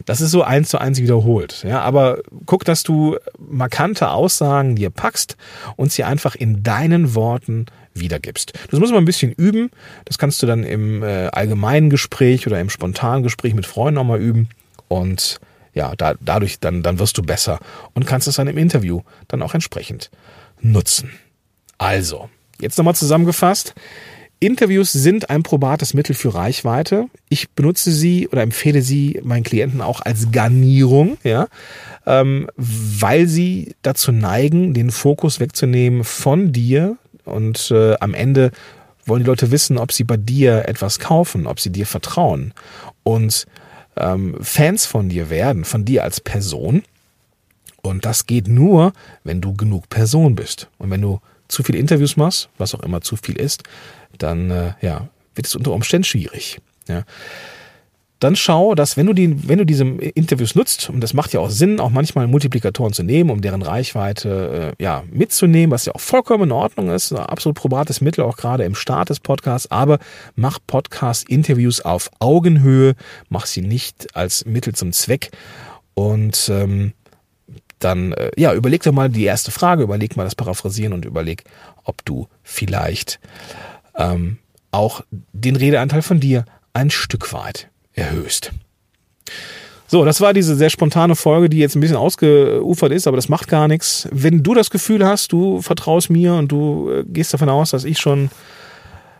Das 0.06 0.20
ist 0.20 0.30
so 0.30 0.42
eins 0.42 0.70
zu 0.70 0.78
eins 0.78 1.00
wiederholt. 1.00 1.64
Ja, 1.68 1.82
aber 1.82 2.18
guck, 2.46 2.64
dass 2.64 2.82
du 2.82 3.16
markante 3.38 4.10
Aussagen 4.10 4.74
dir 4.76 4.90
packst 4.90 5.36
und 5.76 5.92
sie 5.92 6.04
einfach 6.04 6.34
in 6.34 6.62
deinen 6.62 7.14
Worten 7.14 7.66
wiedergibst. 7.94 8.53
Das 8.70 8.81
muss 8.81 8.90
man 8.90 8.98
ein 8.98 9.07
bisschen 9.07 9.33
üben. 9.33 9.70
Das 10.05 10.18
kannst 10.18 10.42
du 10.42 10.46
dann 10.46 10.64
im 10.64 11.03
äh, 11.03 11.26
allgemeinen 11.26 11.90
Gespräch 11.90 12.46
oder 12.46 12.61
im 12.61 12.70
spontanen 12.70 13.22
Gespräch 13.22 13.55
mit 13.55 13.66
Freunden 13.66 13.98
auch 13.98 14.05
mal 14.05 14.20
üben. 14.20 14.48
Und 14.88 15.40
ja, 15.74 15.94
da, 15.96 16.14
dadurch 16.20 16.61
dann, 16.61 16.83
dann 16.83 16.98
wirst 16.98 17.16
du 17.18 17.22
besser 17.22 17.61
und 17.94 18.07
kannst 18.07 18.29
es 18.29 18.37
dann 18.37 18.48
im 18.48 18.59
Interview 18.59 19.03
dann 19.29 19.42
auch 19.42 19.55
entsprechend 19.55 20.11
nutzen. 20.61 21.11
Also, 21.79 22.29
jetzt 22.61 22.76
nochmal 22.76 22.94
zusammengefasst. 22.94 23.74
Interviews 24.42 24.92
sind 24.92 25.29
ein 25.29 25.42
probates 25.42 25.92
Mittel 25.92 26.14
für 26.14 26.35
Reichweite. 26.35 27.07
Ich 27.29 27.50
benutze 27.50 27.92
sie 27.92 28.26
oder 28.29 28.42
empfehle 28.42 28.81
sie 28.81 29.20
meinen 29.22 29.42
Klienten 29.42 29.83
auch 29.83 30.00
als 30.00 30.33
Garnierung, 30.33 31.18
ja, 31.22 31.48
ähm, 32.07 32.48
weil 32.57 33.26
sie 33.26 33.74
dazu 33.83 34.12
neigen, 34.12 34.72
den 34.72 34.90
Fokus 34.90 35.40
wegzunehmen 35.40 36.05
von 36.05 36.53
dir 36.53 36.96
und 37.30 37.70
äh, 37.70 37.94
am 38.00 38.14
Ende 38.14 38.50
wollen 39.06 39.22
die 39.22 39.28
Leute 39.28 39.50
wissen, 39.50 39.78
ob 39.78 39.92
sie 39.92 40.04
bei 40.04 40.16
dir 40.16 40.68
etwas 40.68 40.98
kaufen, 40.98 41.46
ob 41.46 41.60
sie 41.60 41.70
dir 41.70 41.86
vertrauen 41.86 42.54
und 43.02 43.46
ähm, 43.96 44.36
Fans 44.40 44.86
von 44.86 45.08
dir 45.08 45.30
werden, 45.30 45.64
von 45.64 45.84
dir 45.84 46.04
als 46.04 46.20
Person. 46.20 46.82
Und 47.82 48.04
das 48.04 48.26
geht 48.26 48.46
nur, 48.46 48.92
wenn 49.24 49.40
du 49.40 49.54
genug 49.54 49.88
Person 49.88 50.34
bist. 50.34 50.68
Und 50.78 50.90
wenn 50.90 51.00
du 51.00 51.20
zu 51.48 51.62
viele 51.62 51.78
Interviews 51.78 52.16
machst, 52.16 52.48
was 52.58 52.74
auch 52.74 52.82
immer 52.82 53.00
zu 53.00 53.16
viel 53.16 53.36
ist, 53.36 53.64
dann 54.18 54.50
äh, 54.50 54.74
ja, 54.80 55.08
wird 55.34 55.46
es 55.46 55.54
unter 55.54 55.72
Umständen 55.72 56.04
schwierig. 56.04 56.60
Ja. 56.88 57.04
Dann 58.20 58.37
schau, 58.37 58.74
dass 58.74 58.98
wenn 58.98 59.06
du 59.06 59.14
die, 59.14 59.48
wenn 59.48 59.59
du 59.59 59.64
diese 59.64 59.85
Interviews 59.85 60.54
nutzt, 60.54 60.90
und 60.90 61.00
das 61.00 61.14
macht 61.14 61.33
ja 61.33 61.40
auch 61.40 61.48
Sinn, 61.48 61.80
auch 61.80 61.88
manchmal 61.88 62.26
Multiplikatoren 62.26 62.92
zu 62.92 63.02
nehmen, 63.02 63.30
um 63.30 63.40
deren 63.40 63.62
Reichweite 63.62 64.74
äh, 64.78 64.83
ja 64.83 65.04
mitzunehmen, 65.11 65.70
was 65.70 65.87
ja 65.87 65.94
auch 65.94 66.00
vollkommen 66.00 66.44
in 66.44 66.52
Ordnung 66.52 66.90
ist, 66.90 67.12
absolut 67.12 67.56
probates 67.56 68.02
Mittel 68.02 68.22
auch 68.22 68.37
gerade 68.37 68.64
im 68.64 68.74
Start 68.74 69.09
des 69.09 69.20
Podcasts. 69.20 69.70
Aber 69.70 69.98
mach 70.37 70.59
Podcast-Interviews 70.66 71.80
auf 71.80 72.11
Augenhöhe, 72.18 72.94
mach 73.30 73.46
sie 73.46 73.62
nicht 73.62 74.14
als 74.14 74.44
Mittel 74.44 74.74
zum 74.74 74.92
Zweck 74.92 75.30
und 75.94 76.50
ähm, 76.52 76.92
dann 77.78 78.12
äh, 78.12 78.30
ja 78.37 78.52
überleg 78.52 78.83
doch 78.83 78.92
mal 78.92 79.09
die 79.09 79.24
erste 79.24 79.50
Frage, 79.50 79.85
überleg 79.85 80.18
mal 80.18 80.24
das 80.24 80.35
Paraphrasieren 80.35 80.92
und 80.92 81.06
überleg, 81.06 81.44
ob 81.85 82.04
du 82.04 82.28
vielleicht 82.42 83.18
ähm, 83.96 84.37
auch 84.72 85.00
den 85.33 85.56
Redeanteil 85.56 86.02
von 86.02 86.20
dir 86.20 86.44
ein 86.74 86.90
Stück 86.90 87.33
weit 87.33 87.70
erhöhst. 87.94 88.53
So, 89.87 90.05
das 90.05 90.20
war 90.20 90.33
diese 90.33 90.55
sehr 90.55 90.70
spontane 90.70 91.16
Folge, 91.16 91.48
die 91.48 91.59
jetzt 91.59 91.74
ein 91.74 91.81
bisschen 91.81 91.96
ausgeufert 91.96 92.92
ist, 92.92 93.09
aber 93.09 93.16
das 93.16 93.29
macht 93.29 93.48
gar 93.48 93.66
nichts. 93.66 94.09
Wenn 94.12 94.44
du 94.44 94.55
das 94.55 94.70
Gefühl 94.70 95.05
hast, 95.05 95.33
du 95.33 95.61
vertraust 95.62 96.11
mir 96.11 96.35
und 96.35 96.53
du 96.53 96.90
äh, 96.90 97.05
gehst 97.05 97.35
davon 97.35 97.48
aus, 97.48 97.70
dass 97.70 97.85
ich 97.85 97.98
schon 97.98 98.31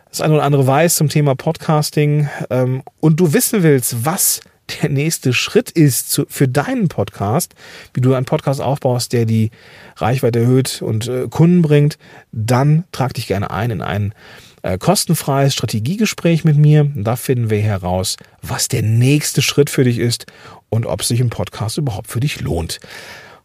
das 0.09 0.21
eine 0.21 0.35
oder 0.35 0.43
andere 0.43 0.65
weiß 0.67 0.95
zum 0.95 1.09
Thema 1.09 1.35
Podcasting 1.35 2.29
ähm, 2.49 2.83
und 3.01 3.19
du 3.19 3.33
wissen 3.33 3.63
willst, 3.63 4.05
was 4.05 4.39
der 4.81 4.89
nächste 4.89 5.33
Schritt 5.33 5.71
ist 5.71 6.09
zu, 6.09 6.25
für 6.29 6.47
deinen 6.47 6.87
Podcast, 6.87 7.53
wie 7.93 8.01
du 8.01 8.13
einen 8.13 8.25
Podcast 8.25 8.61
aufbaust, 8.61 9.13
der 9.13 9.25
die 9.25 9.51
Reichweite 9.97 10.39
erhöht 10.39 10.81
und 10.81 11.07
äh, 11.07 11.27
Kunden 11.29 11.61
bringt, 11.61 11.97
dann 12.31 12.85
trag 12.91 13.13
dich 13.13 13.27
gerne 13.27 13.51
ein 13.51 13.71
in 13.71 13.81
ein 13.81 14.13
äh, 14.61 14.77
kostenfreies 14.77 15.53
Strategiegespräch 15.53 16.43
mit 16.43 16.57
mir. 16.57 16.89
Da 16.95 17.15
finden 17.15 17.49
wir 17.49 17.61
heraus, 17.61 18.17
was 18.41 18.67
der 18.67 18.81
nächste 18.81 19.41
Schritt 19.41 19.69
für 19.69 19.83
dich 19.83 19.97
ist 19.97 20.25
und 20.69 20.85
ob 20.85 21.03
sich 21.03 21.19
ein 21.19 21.29
Podcast 21.29 21.77
überhaupt 21.77 22.07
für 22.07 22.19
dich 22.19 22.41
lohnt. 22.41 22.79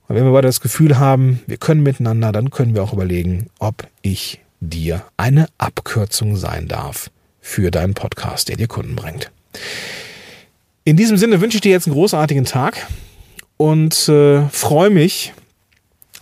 Und 0.09 0.17
wenn 0.17 0.25
wir 0.25 0.33
beide 0.33 0.49
das 0.49 0.61
Gefühl 0.61 0.99
haben, 0.99 1.41
wir 1.47 1.57
können 1.57 1.83
miteinander, 1.83 2.33
dann 2.33 2.51
können 2.51 2.75
wir 2.75 2.83
auch 2.83 2.93
überlegen, 2.93 3.49
ob 3.59 3.87
ich 4.03 4.41
dir 4.61 5.05
eine 5.17 5.49
Abkürzung 5.59 6.37
sein 6.37 6.69
darf 6.69 7.11
für 7.41 7.71
deinen 7.71 7.95
Podcast, 7.95 8.49
der 8.49 8.57
dir 8.57 8.69
Kunden 8.69 8.97
bringt. 8.97 9.31
In 10.85 10.97
diesem 10.97 11.17
Sinne 11.17 11.41
wünsche 11.41 11.57
ich 11.57 11.63
dir 11.63 11.73
jetzt 11.73 11.87
einen 11.87 11.95
großartigen 11.95 12.45
Tag 12.45 12.87
und 13.57 14.09
äh, 14.09 14.49
freue 14.49 14.91
mich, 14.91 15.33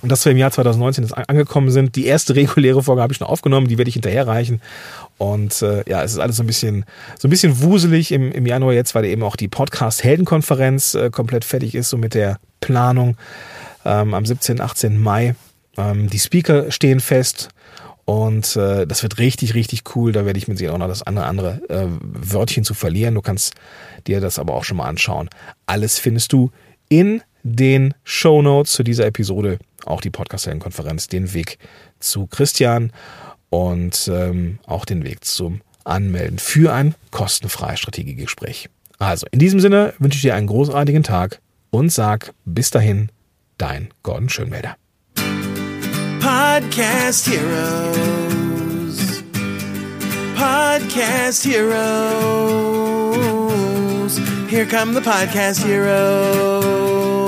dass 0.08 0.24
wir 0.24 0.32
im 0.32 0.38
Jahr 0.38 0.50
2019 0.50 1.04
jetzt 1.04 1.16
angekommen 1.16 1.70
sind. 1.70 1.96
Die 1.96 2.06
erste 2.06 2.34
reguläre 2.36 2.82
Folge 2.82 3.02
habe 3.02 3.12
ich 3.12 3.18
schon 3.18 3.26
aufgenommen, 3.26 3.68
die 3.68 3.78
werde 3.78 3.88
ich 3.88 3.94
hinterherreichen. 3.94 4.60
Und 5.18 5.62
äh, 5.62 5.88
ja, 5.88 6.02
es 6.02 6.12
ist 6.12 6.18
alles 6.18 6.36
so 6.36 6.42
ein 6.42 6.46
bisschen 6.46 6.84
so 7.18 7.28
ein 7.28 7.30
bisschen 7.30 7.62
wuselig 7.62 8.12
im, 8.12 8.32
im 8.32 8.46
Januar 8.46 8.72
jetzt, 8.72 8.94
weil 8.94 9.04
eben 9.04 9.22
auch 9.22 9.36
die 9.36 9.48
Podcast-Heldenkonferenz 9.48 10.94
äh, 10.94 11.10
komplett 11.10 11.44
fertig 11.44 11.74
ist, 11.74 11.90
so 11.90 11.96
mit 11.96 12.14
der 12.14 12.38
Planung 12.60 13.16
ähm, 13.84 14.14
am 14.14 14.24
17., 14.24 14.60
18. 14.60 15.00
Mai. 15.00 15.34
Ähm, 15.76 16.08
die 16.08 16.18
Speaker 16.18 16.70
stehen 16.70 17.00
fest. 17.00 17.48
Und 18.04 18.56
äh, 18.56 18.86
das 18.86 19.02
wird 19.02 19.18
richtig, 19.18 19.54
richtig 19.54 19.96
cool. 19.96 20.12
Da 20.12 20.26
werde 20.26 20.38
ich 20.38 20.46
mit 20.46 20.58
Sicherheit 20.58 20.74
auch 20.74 20.80
noch 20.80 20.88
das 20.88 21.02
andere, 21.02 21.24
andere 21.24 21.62
äh, 21.70 21.86
Wörtchen 22.00 22.64
zu 22.64 22.74
verlieren. 22.74 23.14
Du 23.14 23.22
kannst 23.22 23.54
dir 24.06 24.20
das 24.20 24.38
aber 24.38 24.54
auch 24.54 24.64
schon 24.64 24.76
mal 24.76 24.88
anschauen. 24.88 25.30
Alles 25.66 25.98
findest 25.98 26.32
du 26.32 26.50
in 26.88 27.22
den 27.42 27.94
Show 28.04 28.42
Notes 28.42 28.72
zu 28.72 28.82
dieser 28.82 29.06
Episode. 29.06 29.58
Auch 29.86 30.00
die 30.00 30.10
Podcast-Konferenz, 30.10 31.08
den 31.08 31.32
Weg 31.34 31.58
zu 32.00 32.26
Christian 32.26 32.92
und 33.50 34.10
ähm, 34.12 34.58
auch 34.66 34.84
den 34.84 35.04
Weg 35.04 35.24
zum 35.24 35.60
Anmelden 35.84 36.38
für 36.38 36.72
ein 36.72 36.94
kostenfreies 37.10 37.80
Strategiegespräch. 37.80 38.68
Also 38.98 39.26
in 39.30 39.38
diesem 39.38 39.60
Sinne 39.60 39.94
wünsche 39.98 40.16
ich 40.16 40.22
dir 40.22 40.34
einen 40.34 40.46
großartigen 40.46 41.02
Tag 41.02 41.40
und 41.70 41.90
sag 41.90 42.32
bis 42.44 42.70
dahin, 42.70 43.10
dein 43.58 43.88
Gordon 44.02 44.28
Schönmelder. 44.28 44.76
Podcast 46.20 47.28
Heroes. 47.28 49.22
Podcast 50.36 51.44
Heroes. 51.44 52.24
Here 54.48 54.66
come 54.66 54.94
the 54.94 55.00
Podcast 55.00 55.64
Heroes. 55.64 57.23